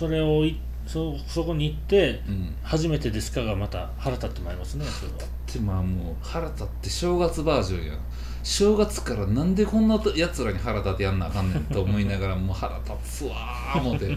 [0.00, 2.56] それをいそそこに行ってうん。
[2.62, 5.18] 初めてですかがまた腹立ってまいりますねそれは。
[5.52, 7.92] でまあもう腹立って正月バージョンや。
[7.92, 7.98] ん
[8.42, 14.08] 正月からなんでこんなやつらに腹立ってやんなあかんねんと思いながらもう腹立つわー 思って。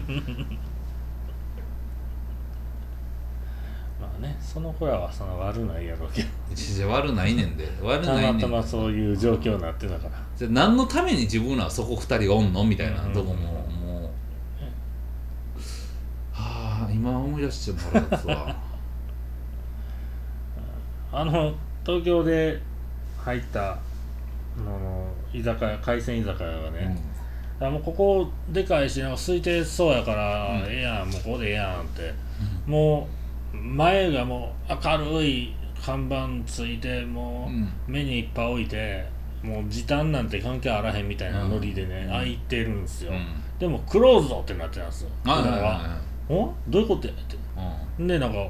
[4.00, 6.28] まあねその子らはその悪ないやろうけど。
[6.54, 7.68] じゃ悪ないねんで。
[7.82, 10.12] 悪たないねんまたまそういう状況になってたから。
[10.34, 13.64] じゃあ何のために自分らはそこ二人がおんのみたいなうんとこももう
[16.32, 18.56] はあ今思い出しても腹立つわ
[21.12, 21.54] あの
[21.84, 22.60] 東京で
[23.18, 23.78] 入ったあ
[24.58, 26.96] の居酒屋海鮮居酒屋がね、
[27.60, 30.72] あもうここでかいしなんか空いてそうやから、うん。
[30.72, 32.12] ええやんもうここでええやんって、
[32.66, 33.08] も
[33.52, 37.64] う前がもう明るい看板ついてもうん。
[37.64, 39.04] う目にいっぱい置いて
[39.42, 42.10] もう時短なんて関係あらへんみたいなノリでね、うん。
[42.10, 43.26] 開いてるんですよ、うん。
[43.58, 45.98] でもクローズドってなってたんですよは
[46.28, 46.52] お？
[46.68, 47.36] どういうことやって。
[47.98, 48.48] でなんか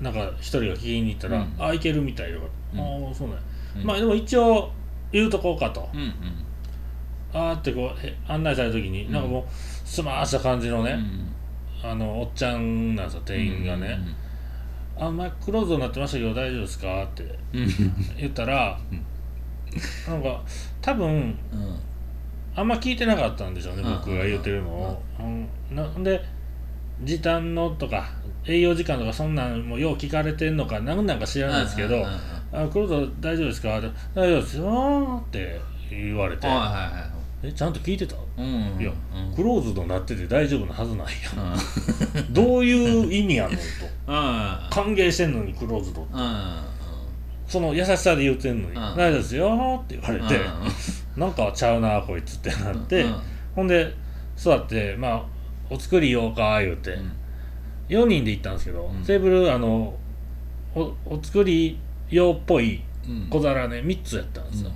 [0.00, 1.54] なんか一人が聞きに行ったら「うん。
[1.58, 2.40] あいけるみたいよ」
[2.72, 2.80] うん。
[2.80, 3.34] ああそうね、
[3.76, 3.84] うん。
[3.84, 4.70] まあでも一応
[5.12, 6.12] 言うとこうかと、うんうん。
[7.32, 9.12] あーってこうへ案内された時に、うん。
[9.12, 10.92] なんかもうすまーした感じのね、
[11.82, 11.90] うん。
[11.90, 13.98] あのおっちゃんなんですよ店員がね
[14.98, 17.22] 「あ前クローズになってましたけど大丈夫ですか?」って
[17.52, 17.62] うん。
[17.62, 17.70] うん
[18.18, 18.78] 言ったら、
[20.08, 20.42] なんか
[20.80, 21.78] 多分うん。
[22.54, 26.24] あんま聞いてなかったんでしょうね、うん僕が言ってるのを、うんなんで
[27.02, 28.08] 時短のとか
[28.46, 32.18] 営業時間とかそんなんもよう聞かれてんのか何なんか知らないですけど「うんうんうん
[32.52, 36.46] あクローズ大丈夫ですか?」って「大丈夫ですよ」って言われて。
[36.46, 36.80] はいはいは
[37.12, 39.34] い「えちゃんと聞いてた?」うんいやうん。
[39.34, 41.42] クローズドになってて大丈夫なはずないや
[42.16, 42.22] うん。
[42.22, 43.56] ん どういう意味やのと。
[44.08, 44.58] うん。
[44.70, 46.60] 歓迎してんのにクローズドうん
[47.46, 48.96] その優しさで言ってんのに「うん。
[48.96, 50.40] 大丈夫ですよ」って言われて。
[51.16, 53.02] なんかちゃうなこいつってなって。
[53.02, 53.16] うん。
[53.54, 53.92] ほんで
[54.36, 55.22] 座ってまあ
[55.70, 56.96] お作りようか言うて。
[57.88, 59.04] 4人で行ったんですけどうん。
[59.04, 59.94] テーブルあの
[60.74, 61.78] おお作り
[62.10, 63.28] 用っぽいうん。
[63.30, 64.72] 小皿ね3つやったんですよ。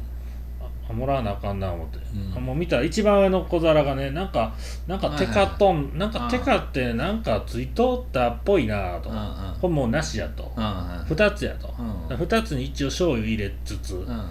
[0.89, 2.37] あもらわなあかんな思って、うん。
[2.37, 4.55] あもう見たら一番上の小皿がねなんか
[4.87, 9.25] なんかテカトン、なんかテカってなんかついとったっぽいなと、うんうん。
[9.61, 10.71] これもうなしやと、うんうん。
[11.09, 14.31] 2つやと、うん2つに一応醤油入れつつ、うん。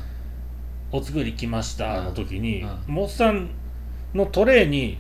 [0.92, 3.50] お作り来ましたの時に、うんもっさん
[4.14, 4.98] のトレーに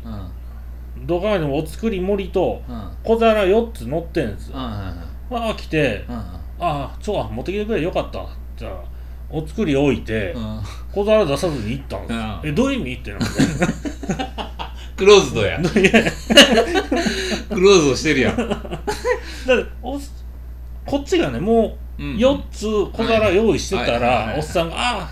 [1.00, 2.62] うん土管にもお作り森と
[3.04, 4.58] 小皿4つ乗ってんですよ。
[4.58, 6.06] うんああ来て。
[6.10, 8.26] うんああちょ持ってきてくれよかった。
[8.58, 8.74] じゃあ
[9.32, 10.62] お作り置いてうん。
[10.91, 12.39] 小皿出さずに行ったんですうん。
[12.43, 13.26] えどういう意味ってなって
[14.97, 15.58] クローズド や。
[15.62, 15.64] ク
[17.60, 18.38] ローズドしてるやん。
[18.38, 19.97] だってお
[20.86, 22.16] こっちがねもううん。
[22.16, 25.12] 4つ小皿用意してたらおっさんが「ああ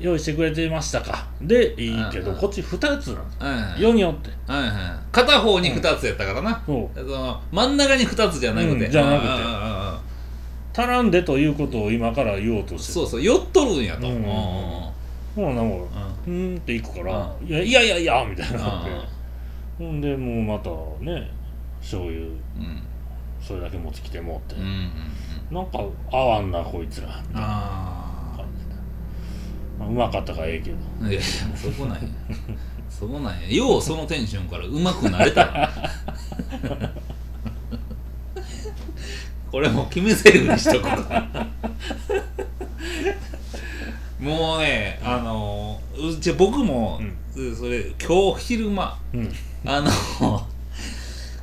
[0.00, 2.34] 用意してくれてましたか」でいいけどうん。
[2.34, 3.46] うんこっち2つなんですうん。
[3.46, 10.80] はい4によってはい片方に2つやったからな、そうその真ん中に2つじゃなくて、うんじゃなくて。
[10.80, 12.92] 足らんでということを今から言おうとして。
[12.92, 14.14] そうそう寄っとるんやと、うん。
[14.14, 14.30] うんうんうん。
[14.30, 14.92] も
[15.36, 15.76] うなんか
[16.26, 16.34] うん。
[16.34, 18.90] うーんっていくから「ういやいやいやいや」みたいになって。
[18.90, 18.94] う
[19.78, 20.70] ほんでもうまた
[21.04, 21.30] ね
[21.80, 22.82] 醤油んうん。
[23.40, 24.68] それだけ持ってきてもって、うんうん
[25.50, 25.54] うん。
[25.56, 25.78] なんか
[26.12, 27.06] 合わんなこいつら。
[27.08, 27.97] みたいなあ感じで、
[29.78, 30.76] まあ、うまかったからええけど。
[31.02, 31.22] あいやいや
[31.56, 32.08] そこなんや
[32.90, 35.70] そこなんやようそのテンションからうまくなれたな
[39.52, 40.88] これもう決め台詞にしとこ
[44.20, 44.24] う。
[44.24, 47.00] もうねあのうち僕も、
[47.32, 48.98] それ今日昼間。
[49.14, 49.32] うん。
[49.64, 49.90] あの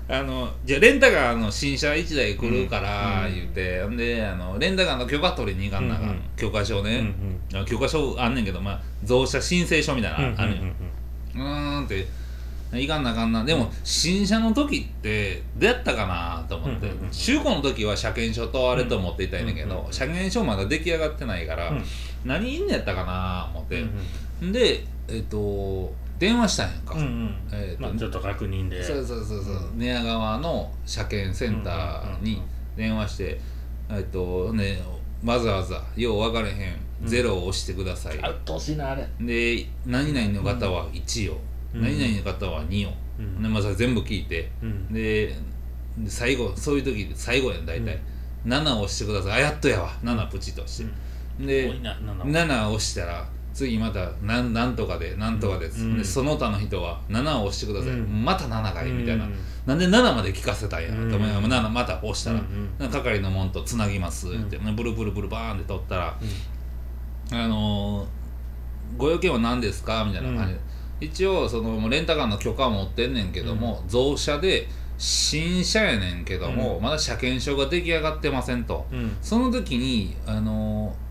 [0.08, 7.14] あのじゃあレンタカーの新車1台来るからうん言うて、ほんであのレンタカーの許可取りに行かんなあかん、うんうん許可証うんね、
[7.54, 10.74] あ許可証あんねんけど、まあ、増車申請書みたいなうんのあるんよ
[11.36, 12.06] うーんって
[12.74, 13.44] いかんなあかんな。
[13.44, 21.84] でも新車の時ってどうやったかなと思って、うんうんうん中古の時は車検証とあれと思っていたんやけど、うんうん車検証まだ出来上がってないから、うん。
[22.26, 23.86] 何いんのやったかな思って、
[24.42, 24.52] うん。
[24.52, 27.36] でえっ、と電話したんやんか、うんうん。
[27.52, 27.82] えーと。
[27.82, 28.84] まあ、ちょっと確認で。
[28.84, 32.42] そうそうそうそう、う寝屋川の車検センターに
[32.76, 33.42] 電話して、
[33.90, 34.82] えっとね
[35.24, 39.08] わざわざよう分かれへんゼロを押してください、あうっとうしいなあれ。
[39.20, 41.40] で何々の方は1を、
[41.74, 41.82] うん。
[41.82, 43.42] 何々の方は2を、うん。
[43.42, 44.50] でまあ、全部聞いて。
[44.62, 44.94] うん。
[44.94, 45.36] で
[45.98, 47.98] で最後そういう時最後やん大体、
[48.46, 49.32] 7を押してください。
[49.34, 49.90] あやっとやわ。
[50.04, 53.26] 7プチッと押して、で多いななんだ7を押したら
[53.56, 55.98] 次またなんなんとかでなんとかです、うん。
[55.98, 58.26] でその他の人は7を押してください、うん。
[58.26, 59.36] また7かいみたいな、うん
[59.66, 66.20] なんで7まで聞かせたんやと思いながらうん7また押したら、うん係のもんとつなぎますって、ブルブルブルバーンって取ったら、
[67.32, 68.08] あのー
[68.98, 70.54] ご用件は何ですかみたいな感じ。
[70.54, 70.60] で、
[71.08, 74.68] 一応そのレンタカーの許可を持ってんねんけども、増車で
[75.00, 76.84] 新車やねんけども、うん。
[76.84, 78.86] まだ車検証が出来上がってませんと。
[78.92, 79.18] うん。
[79.22, 81.05] その時にあのー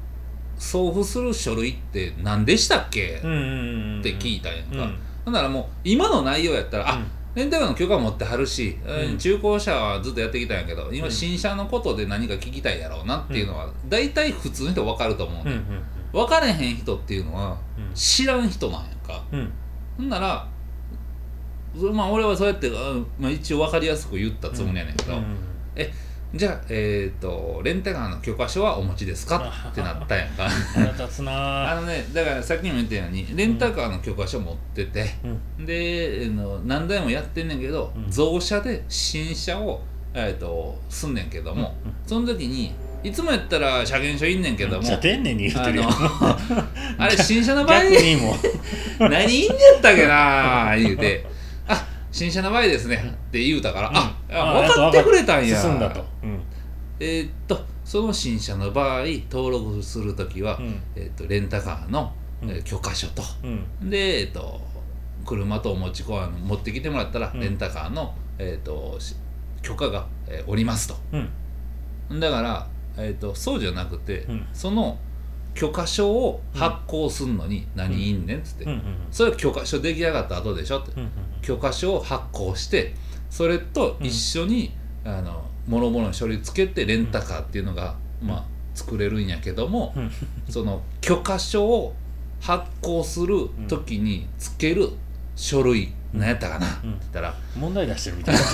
[0.65, 4.99] 送付する書類って何でしたっけ、うんうんうんって聞いたんやんか、うん。
[5.27, 7.07] ほんならもう今の内容やったら、あうん。
[7.35, 9.19] レンタカーの許可持ってはるし、うん。
[9.19, 11.12] 中古車はずっとやってきたんやけど今うん。
[11.12, 15.83] 新車のことで何か聞きたいやろうなっていうのは、大体普通の人分かると思うね、うんうん
[16.15, 17.95] 分かれへん人っていうのはうん。
[17.95, 19.23] 知らん人なんやんか。
[19.33, 19.53] うん。
[19.97, 20.49] ほんなら
[21.93, 25.37] まあ俺はそうやって、うんまあ、一応分かりやすく言ったつもりやねんけど、うん
[26.35, 29.53] じゃあえっ、とレンタカーの許可証はお持ちですか？
[29.70, 30.49] ってなったんやんか。
[31.70, 35.07] あのねだからさっきも言ったようにレンタカーの許可証持ってて、
[35.59, 35.66] うん。
[35.66, 38.11] であの何台もやってんねんけど、うん。
[38.11, 39.80] 増車で新車を、
[40.12, 42.74] えー、とすんねんけども、うんその時に
[43.05, 44.82] いつもやったら車検証いんねんけども
[45.35, 45.85] に言ってるよ。
[45.87, 46.64] あの
[47.05, 47.85] あれ新車の場合？
[47.85, 48.37] 逆にも
[49.09, 51.24] 何いんねやったっけな言うて
[51.68, 52.97] 「あ新車の場合ですね」
[53.28, 56.05] って言うたから「ああ分かってくれたんや」進んだと。
[56.22, 56.41] うん。
[57.01, 60.82] えーっとその新車の場合登録する時は、うん。
[60.97, 62.12] えーっとレンタカーの、
[62.43, 62.51] うん。
[62.51, 63.91] えー許可書と、うん。
[63.91, 64.61] で、えっと、
[65.24, 67.41] 車とお持ち込み持ってきてもらったら、うん。
[67.41, 69.16] レンタカーの、えっと、し
[69.62, 70.97] 許可が、えーおりますと。
[72.11, 72.20] うん。
[72.20, 72.66] だから、
[72.97, 74.47] えっと、そうじゃなくて、うん。
[74.53, 74.99] その
[75.55, 78.66] 許可証を発行すんのに何いんねんっつって、
[79.11, 81.11] それは許可証出来上がった後でしょって、うん。
[81.43, 82.95] 許可証を発行して
[83.35, 84.72] それと一緒に、
[85.05, 88.45] あの諸々の書類つけてレンタカーっていうのが、まあ
[88.76, 90.11] 作れるんやけども、うん。
[90.49, 91.97] その許可証を
[92.41, 94.89] 発行する時につける
[95.35, 98.41] 書類、何やったかな、ってうん言ったら問題出してるみたいな「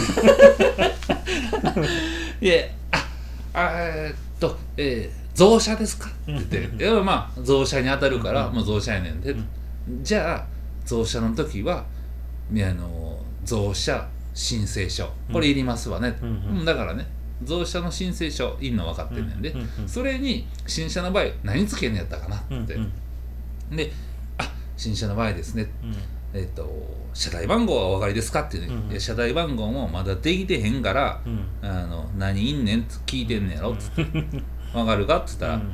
[2.41, 2.55] いや
[2.93, 3.07] あ
[3.53, 6.11] あえーっと、えー増車ですか?」っ
[6.45, 8.55] て言って「いやまあ増車に当たるから、うん。
[8.55, 9.47] もう増車やねんで、うん。
[10.03, 10.47] じゃあ
[10.87, 11.85] 増車の時は
[12.51, 15.11] あの増車申請書。
[15.33, 17.07] これいりますわね、うんだからね
[17.43, 19.55] 増車の申請書いんの分かってんねんで、
[19.87, 22.79] それに新車の場合何つけんのやったかなって、
[23.75, 23.93] で
[24.37, 25.95] 「あ新車の場合ですね」うん。
[26.33, 26.71] えっと
[27.13, 31.47] 車台番号はお分かりですかっていうね、うん車台番号もまだできてへんから、うん。
[31.63, 34.05] あの何いんねんって聞いてんねやろっつって、
[34.73, 35.73] 分かるかって言ったら、うん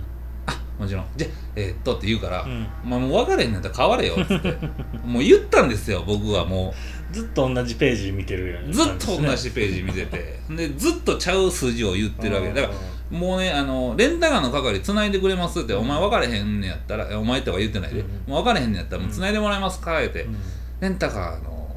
[0.79, 1.07] もちろん。
[1.17, 2.67] じゃあえーっとって言うから、うん。
[2.85, 4.57] まあ、もう分かれへんねんったら変われよっつって。
[5.05, 6.75] もう言ったんですよ僕はも
[7.13, 10.41] ずっと同じページ見てるよううずっと同じページ見てて。
[10.51, 12.49] でずっとちゃう数字を言ってるわけ。
[12.49, 20.37] だからもうねあのレンタカーの係つないでくれますってお前分かれへんねやったらお前とは言ってないで、うんもう分かれへんねやったらもうつないでもらえますかって、うん。
[20.81, 21.77] レンタカーの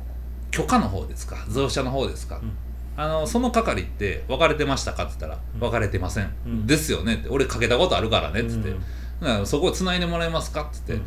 [0.52, 1.38] 許可の方ですか？
[1.48, 2.52] 増車の方ですか、うん
[3.00, 5.60] あのその係って分かれてましたかって言ったら、うん。
[5.62, 6.68] 分かれてません、うん。
[6.68, 7.30] ですよねって。
[7.30, 8.76] 俺かけたことあるからねっつって、
[9.22, 9.48] うん。
[9.48, 11.06] そこをつないでもらえますかっつって、うん。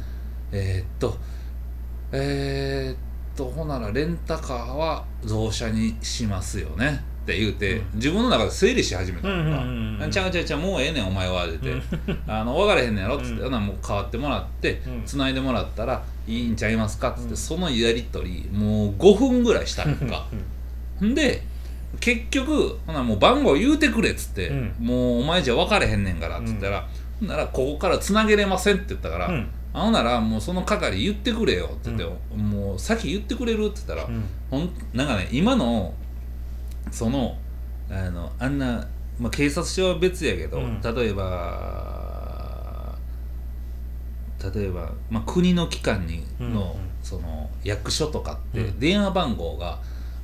[0.52, 1.18] えーっと
[2.12, 2.96] えーっ
[3.36, 7.84] とほならレンタカーは増車にしますよねって言うて、うん。
[7.96, 11.58] 自分の中で整理し始めたのか、うんちゃうちゃうちゃうもうええねんお前はって。
[11.62, 13.52] 言って、 あの分かれへんねやろっつって、うん。
[13.52, 15.02] もう変わってもらって、うん。
[15.04, 17.36] つないでもらったらいいんちゃいますかっつって、うん。
[17.36, 20.26] そのやり取りもう5分ぐらいしたんか。
[21.04, 21.14] ん。
[21.14, 21.51] で
[22.02, 24.74] 結局ほなもう番号言うてくれっつって、うん。
[24.80, 26.88] もうお前じゃ分かれへんねんからっつったら、
[27.20, 29.48] ほんならここからつなげれませんって言ったから、うん。
[29.72, 34.24] あほんならもうその係言ってくれよって言って、もう先言ってくれるって言ったら、うん。
[34.50, 35.94] ほんなんかね今の
[36.90, 37.38] その
[37.88, 38.84] あのあんな、
[39.20, 40.80] まあ、警察署は別やけど、うん。
[40.82, 42.98] 例えば
[44.52, 46.74] 例えば、まあ、国の機関にの,、うんうん。
[47.00, 48.80] その役所とかってうん。
[48.80, 49.78] 電話番号が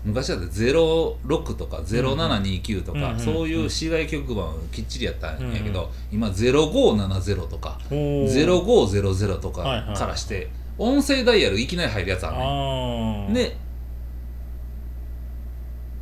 [0.08, 8.26] 昔だって06とか0729とか、うんうんそういう市外局番きっちりやったんやけど、今0570とかおー。
[8.26, 9.62] 0500とか
[9.94, 10.48] からして、
[10.78, 13.34] 音声ダイヤルいきなり入るやつあんねん。
[13.34, 13.56] で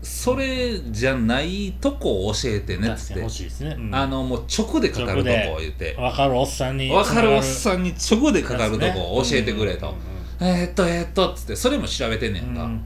[0.02, 3.94] それじゃないとこを教えてねっつってね、うん。
[3.94, 5.96] あのもう直でかかるとこを言って。
[5.98, 6.90] 分かるおっさんに。
[6.90, 9.94] 分かるおっさんに直でかかるとこを教えてくれと、
[10.40, 10.46] うん。
[10.46, 12.84] えーっとえーっとっつってそれも調べてんねんか、うん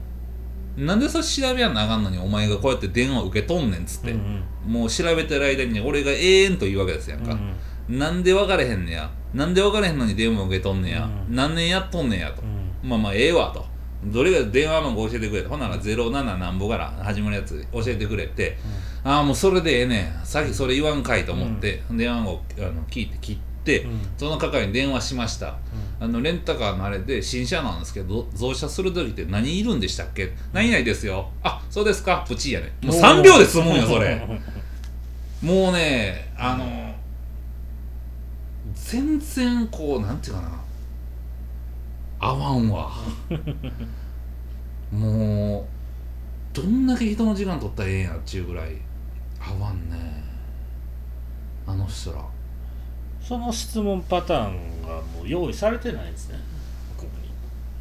[0.77, 7.53] なんでそれ調べやんなあかんのにお前がこうやって電話受け取んねんっつって、うんもう調べてる間に俺が永遠と言うわけですやんか、うん
[7.89, 9.09] なんで分かれへんねや。
[9.33, 12.89] なんで分かれへんのに電話受け取んねや、うん何年やっとんねやと、うん。
[12.89, 13.65] まあまあええわと。
[14.05, 15.49] どれが電話番号教えてくれと。
[15.49, 18.57] ほんなら07なんぼから始まるやつ教えてくれて、
[19.03, 20.25] ああもうそれでええねん。
[20.25, 23.50] さっきそれ言わんかいと思って、電話番号あの聞いて切って、うん
[24.17, 25.57] その係に電話しました、
[25.99, 30.31] あのレンタカーのあれで新車なんですけど増車する時って何いるんでしたっけ？
[30.51, 31.29] 何々ですよ。
[31.43, 32.25] あそうですか。
[32.27, 32.73] プチやね。
[32.81, 34.19] もう3秒で済むんよそれ。
[35.41, 36.95] もうねあの
[38.73, 40.61] 全然こうなんていうかな。
[42.19, 42.91] 合わんわ。
[44.91, 45.65] もう
[46.55, 48.75] どんだけ人の時間取ったらええんやっちゅうぐらい
[49.39, 49.97] 合わんね。
[51.65, 52.25] あの人ら
[53.23, 56.39] その質問パターンがもう用意されてないんですね。
[56.97, 57.29] 僕に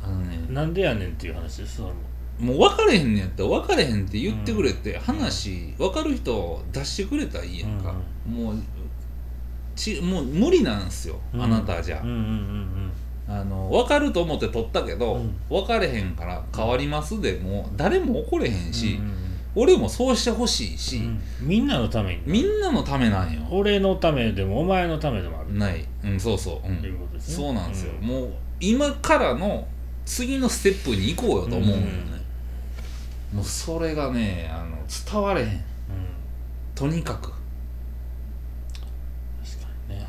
[0.02, 1.94] あのねなんでやねんっていう話ですそれも
[2.40, 7.94] もう分かれへんねやったら分かれへんって言ってくれて、話分かる人出してくれたらいいやんか、
[8.26, 8.54] もう
[9.76, 11.42] ちもう無理なんすよ、うん。
[11.42, 12.92] あなたじゃ、うんうんうん
[13.28, 15.34] あの分かると思って取ったけど、うん。
[15.48, 21.20] 分かれへんから変わりますでもう誰も怒れへんし、うんうん俺もそうしてほしいし、うん。
[21.40, 22.22] みんなのために。
[22.24, 23.40] みんなのためなんよ。
[23.50, 25.52] 俺のためでもお前のためでもある。
[25.56, 26.76] ない、うん、そうそう、うん。
[26.78, 27.34] うことですね。
[27.36, 28.06] そうなんですよ、うん。
[28.06, 29.66] もう今からの
[30.04, 31.88] 次のステップに行こうよと思うのよね、
[33.32, 34.76] もうそれがねあの
[35.12, 35.48] 伝われへん。
[35.48, 35.62] うん。
[36.74, 37.34] とにかく、確
[39.62, 40.06] かにね。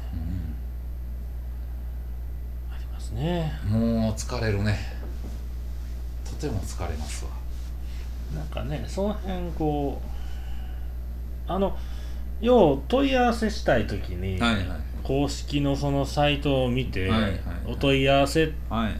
[2.72, 3.52] ありますね。
[3.68, 4.78] もう疲れるね。
[6.24, 7.32] とても疲れますわ
[8.36, 10.02] なんかねその辺こ
[11.48, 11.78] うあの
[12.40, 14.66] 要問い合わせしたい時に、はいはい
[15.04, 17.42] 公式のそのサイトを見て、はいはいはい。
[17.66, 18.96] お問い合わせはいはい。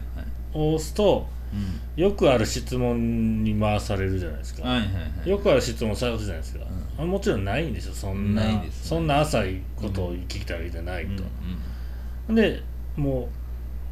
[0.52, 2.02] を押すとうん。
[2.02, 4.90] よくある質問に回されるじゃないですか、はいはいは
[5.24, 5.30] い。
[5.30, 6.64] よくある質問されるじゃないですか、
[6.98, 7.94] あもちろんないんですよ。
[7.94, 12.62] そんなないですそんな浅いことを聞きたいわけじゃないうんと、で
[12.96, 13.28] も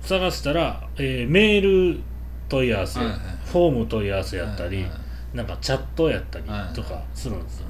[0.03, 2.01] う探したら、えーメール
[2.49, 5.01] 問い合わせ、はいはいフォーム問い合わせやったり、はいはい
[5.35, 6.75] なんかチャットやったりはい。
[6.75, 7.67] とかするんですよ、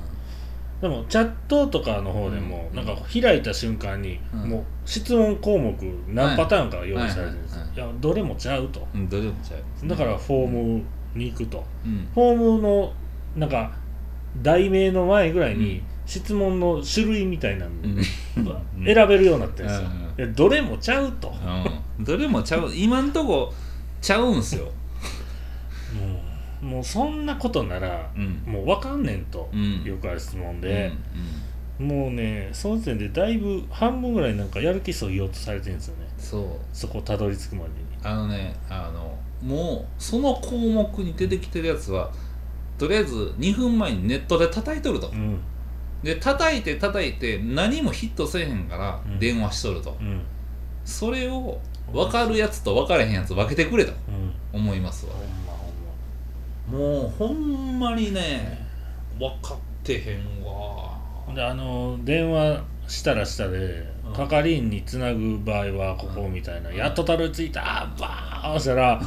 [0.80, 2.76] でもチャットとかの方でも、うん。
[2.76, 4.48] なんか開いた瞬間に、うん。
[4.48, 5.76] もう質問項目
[6.08, 8.86] 何パターンか用意されてるんですいいやどれもちゃうと。
[8.94, 10.48] うんどれもちゃいますねだからフォー
[10.78, 10.82] ム
[11.14, 12.08] に行くと、うん。
[12.14, 12.92] フォームの
[13.36, 13.72] なんか
[14.42, 15.82] 題名の前ぐらいに、うん。
[16.06, 18.02] 質問の種類みたいなのうん。
[18.84, 21.32] 選べるようになってるんですよ、どれもちゃうと、
[21.98, 22.04] うん。
[22.04, 22.70] どれもちゃう。
[22.74, 23.52] 今んとこ
[24.00, 24.66] ちゃうんすよ
[26.61, 28.42] もうそんなことなら、うん。
[28.46, 29.82] もう分かんねんと、うん。
[29.84, 30.92] よくある質問うんで、
[31.78, 36.06] もうねその時点でだいぶ半分ぐらいなんかやる気そぎようとされてるんですよね。
[36.18, 36.44] そう。
[36.72, 37.74] そこたどり着くまでに。
[38.02, 42.11] あのねあのもうその項目に出てきてるやつは
[42.78, 45.08] とりあえず2分前にネットで叩いとると。
[45.08, 45.40] うん。
[46.02, 49.18] で叩いて叩いて何もヒットせえへんからうん。
[49.18, 50.20] 電話しとると、うん。
[50.84, 51.58] それを
[51.92, 53.92] 分かるやつと分からへんやつ分けてくれと
[54.52, 54.61] うん。
[54.61, 55.12] 思いますわ
[56.70, 58.66] もうほんまにね
[59.18, 60.98] 分かってへんわ。
[61.34, 64.12] であの電話したらしたでうん。
[64.12, 69.00] 係員につなぐ場合はここみたいな、やっとたどり着いたバーンしたら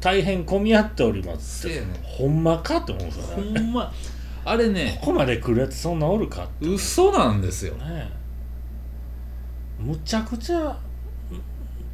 [0.00, 1.94] 大変混み合っておりますせやねん。
[2.02, 3.92] ほんまかって思うんですよほねんま。
[4.44, 6.66] あれねここまで来るやつそんなおるかって。
[6.66, 7.74] 嘘なんですよ。
[7.74, 8.10] ね
[9.78, 10.78] むちゃくちゃ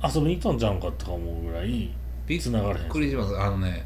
[0.04, 1.90] 遊びに行ったんちゃうんかとか思うぐらい
[2.26, 2.88] びっ繋がれへん。
[2.88, 3.84] くりしますあのね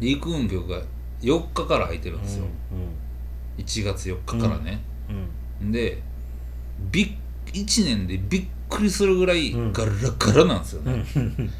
[0.00, 0.82] 陸運局が
[1.22, 2.46] 4日から空いてるんですよ、
[3.58, 5.16] 1月4日からね、うん
[5.62, 6.00] うんで
[6.90, 7.10] びっ
[7.52, 9.72] 1年でびっくりするぐらいうん。
[9.72, 11.50] ガラガラなんですようね、ん。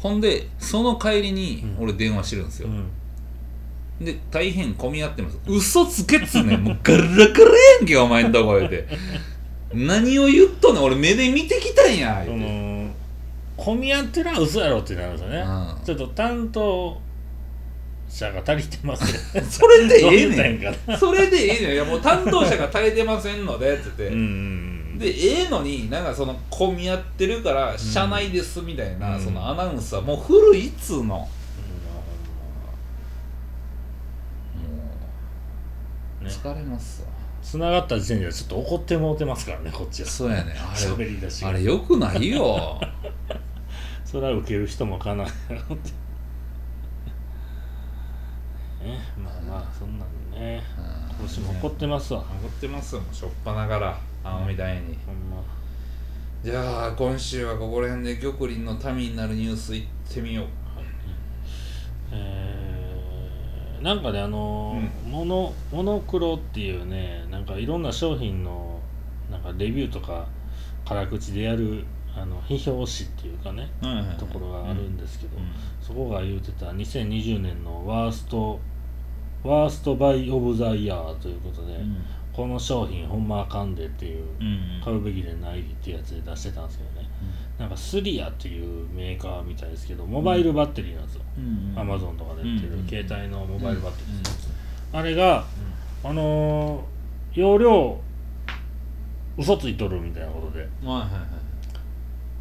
[0.00, 1.84] ほんでその帰りにうん。
[1.84, 4.04] 俺電話してるんですよ、うん。
[4.04, 5.38] で大変混み合ってます。
[5.46, 6.62] 嘘つけっつうねん。
[6.64, 7.28] もうガラガラや
[7.82, 8.86] んけお前んとこ言うて。
[9.74, 10.84] 何を言っとんねん。
[10.84, 12.90] 俺目で見てきたんやそ言うて、の
[13.56, 15.84] 混み合ってるのは嘘やろってなるんですよね、うん。
[15.84, 17.00] ちょっと担当
[18.08, 20.98] 者が足りてますねそれでええねん。
[20.98, 21.74] それでええねん。
[21.74, 29.22] いやもう担当者が足りてませんのでっつって、でええのになんかその混み合ってるから社内ですみたいな、うん。
[29.22, 31.28] そのアナウンスはもう古いっつうの、も
[36.22, 37.08] うね疲れますわ、
[37.42, 40.08] つながった時点ではちょっと怒ってもうてますからねこっちは。
[40.08, 42.80] そうやねあ喋れあれよくないよ。
[44.06, 45.26] それは受ける人もかな
[48.86, 48.98] ね。
[49.22, 50.62] まあまあそんなんね。
[51.10, 52.20] 今年も怒ってますわ。
[52.20, 54.96] 怒ってますよもうしょっぱながらあのみたいに。
[55.04, 55.42] ほんま。
[56.42, 60.46] じゃあ今週はここら辺で玉林の民になるニュースいってみよう。
[62.12, 68.80] えーなんかねあのーモノモノクロっていうねなんかいろんな商品の
[69.30, 70.26] なんかレビューとか
[70.86, 71.84] 辛口でやる
[72.16, 73.68] あの批評誌っていうかね
[74.18, 75.32] ところがあるんですけど、
[75.82, 78.58] そこが言うてた2020年のワースト
[79.44, 81.78] ワーストバイオブザイヤーということで、
[82.32, 84.24] この商品ほんまあかんでっていう
[84.84, 87.08] 買うべきでないっていうやつで出してたんですけどね。
[87.58, 91.22] なんかスリアっていうメーカーみたいですけどモバイルバッテリーなんですよ、
[91.74, 94.50] アマゾンとかで売ってるうん携帯のモバイルバッテリーです、
[94.92, 95.44] あれが、
[96.04, 96.96] あのー
[97.40, 98.00] 容量
[99.36, 101.10] 嘘ついとるみたいなことで、はいはいはい。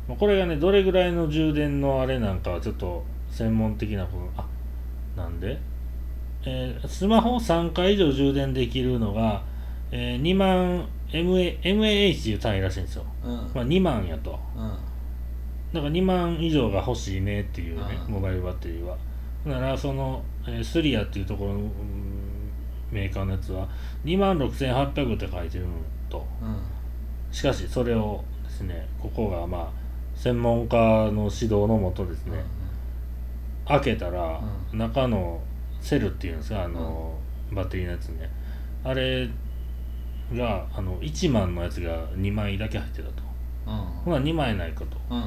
[0.08, 4.46] まあ、これがねどれぐらいの充電のあれなんかはちょっと専門的なことあ
[5.18, 5.60] なんで、
[6.46, 9.44] えースマホを3回以上充電できるのが、
[9.92, 13.36] えー2万 MA MAH という単位らしいんですよ、うん。
[13.54, 14.40] まあ、2万やと。
[14.56, 14.70] うん。
[15.74, 18.14] だから2万以上が欲しいねっていうねうん。
[18.16, 18.98] モバイルバッテリーは。
[19.46, 21.70] ならその、えースリアっていうところの、うん
[22.92, 23.68] メーカーのやつは
[24.06, 25.72] 2万6800って書いてるの
[26.10, 26.26] と。
[26.42, 26.58] うん。
[27.32, 29.86] しかしそれをですねここがまあ
[30.16, 32.42] 専門家の指導のもとですね、
[33.68, 34.42] 開けたら、
[34.74, 35.42] う中の
[35.86, 36.64] セルっていうんですか？
[36.64, 37.18] あの、
[37.52, 38.30] バッテリーのやつね。
[38.84, 39.30] あれ
[40.34, 43.24] があの1万のやつが2枚だけ入ってたと。
[43.68, 43.76] うん。
[44.06, 44.98] ほな2枚ないかと。
[45.10, 45.24] うんうん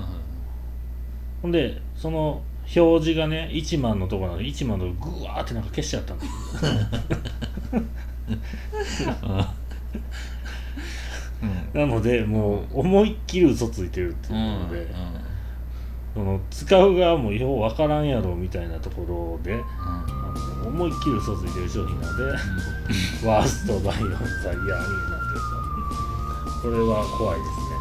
[1.40, 2.42] ほんでその
[2.76, 6.32] 表示がね1万のところなので1万のとこぐわーってなんか消しちゃったんです
[11.72, 14.88] なのでもう思いっきり嘘ついてるっていうので、
[16.18, 20.04] その使う側もようわからんやろみたいなところであ
[20.64, 22.24] の思いっきり嘘ついてる商品なので
[23.24, 26.60] ワーストバイオンザイヤーになってると。
[26.60, 27.76] これは怖いですね。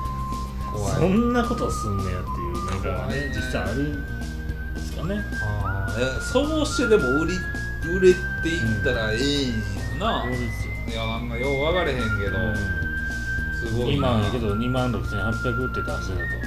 [0.72, 0.94] 怖い。
[1.00, 3.22] そんなことすんねやっていうメーカーがね。
[3.22, 4.06] ね実際あるん
[4.76, 5.16] ですかね。
[5.42, 7.34] あーいやそうしてでも売り
[7.90, 9.50] 売れていったらええん
[9.98, 10.74] やな、そうですよ。
[10.88, 12.38] いやなんかよう分かれへんけど、
[13.66, 16.47] すごい2な万やけど2万6800って出してたと、う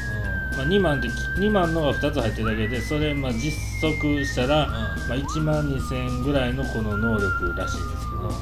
[0.61, 3.50] まあ、2万って2万のが2つ入ってるだけでそれまあ実
[3.80, 8.34] 測したら、まあ、1万2000ぐらいのこの能力らしいんですけど、だ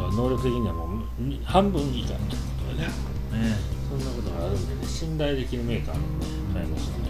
[0.00, 2.26] から能力的にはもうに半分以下というこ
[2.70, 3.56] とでねね
[3.88, 7.04] そんなことがあるんでね信頼できるメーカーのね買いましたね。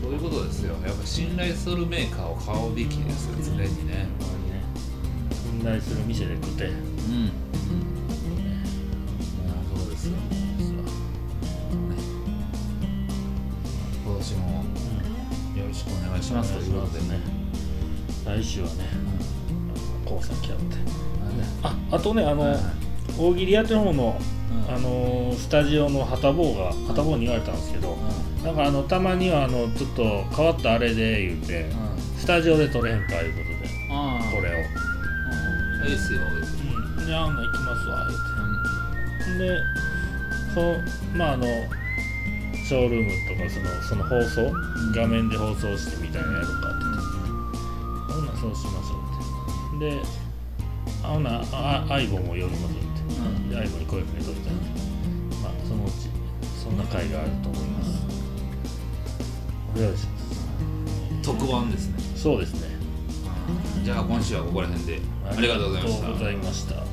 [0.00, 0.76] そういうことですよ。
[0.86, 3.94] やっぱ信頼するメーカーを買うべきですよ常にね。
[3.94, 4.08] ね。
[5.32, 6.66] 信頼する店で食って。
[6.66, 7.45] うん
[16.26, 17.20] しますということでね。
[18.24, 18.74] 来週はね
[20.04, 20.64] 高崎やって。
[20.64, 20.86] うん
[21.62, 22.62] ああとねあの、はいはい。
[23.18, 24.18] 大喜利やってる方の、
[24.68, 24.74] うん。
[24.74, 27.96] あのスタジオの旗坊が旗坊に言われたんですけど、
[28.44, 31.90] なんかあのたまにはあのちょっと変わったあれで言うて、うん。
[31.90, 34.54] うんスタジオで撮れへんかいうことでこれを。
[34.54, 35.88] うん。
[35.88, 36.48] ええっすよ言うて
[36.98, 38.06] うん、であんな行きますわ
[39.26, 39.46] 言うて。
[39.46, 39.60] で
[40.54, 40.80] その
[41.14, 41.46] まああの
[42.66, 44.52] ショールームとかそのその放送
[44.92, 46.78] 画面で放送してみたいなやろうかっ
[48.08, 48.96] てほんなそうしましょ
[49.72, 50.02] うってで
[51.04, 54.80] あほんなあ相棒も呼びますってで相棒に声かけといたんで
[55.44, 56.10] まあそのうち
[56.60, 58.04] そんな回があると思います
[59.76, 62.76] お願いします特番ですねそうですね
[63.84, 66.85] じゃあ今週はここら辺でありがとうございました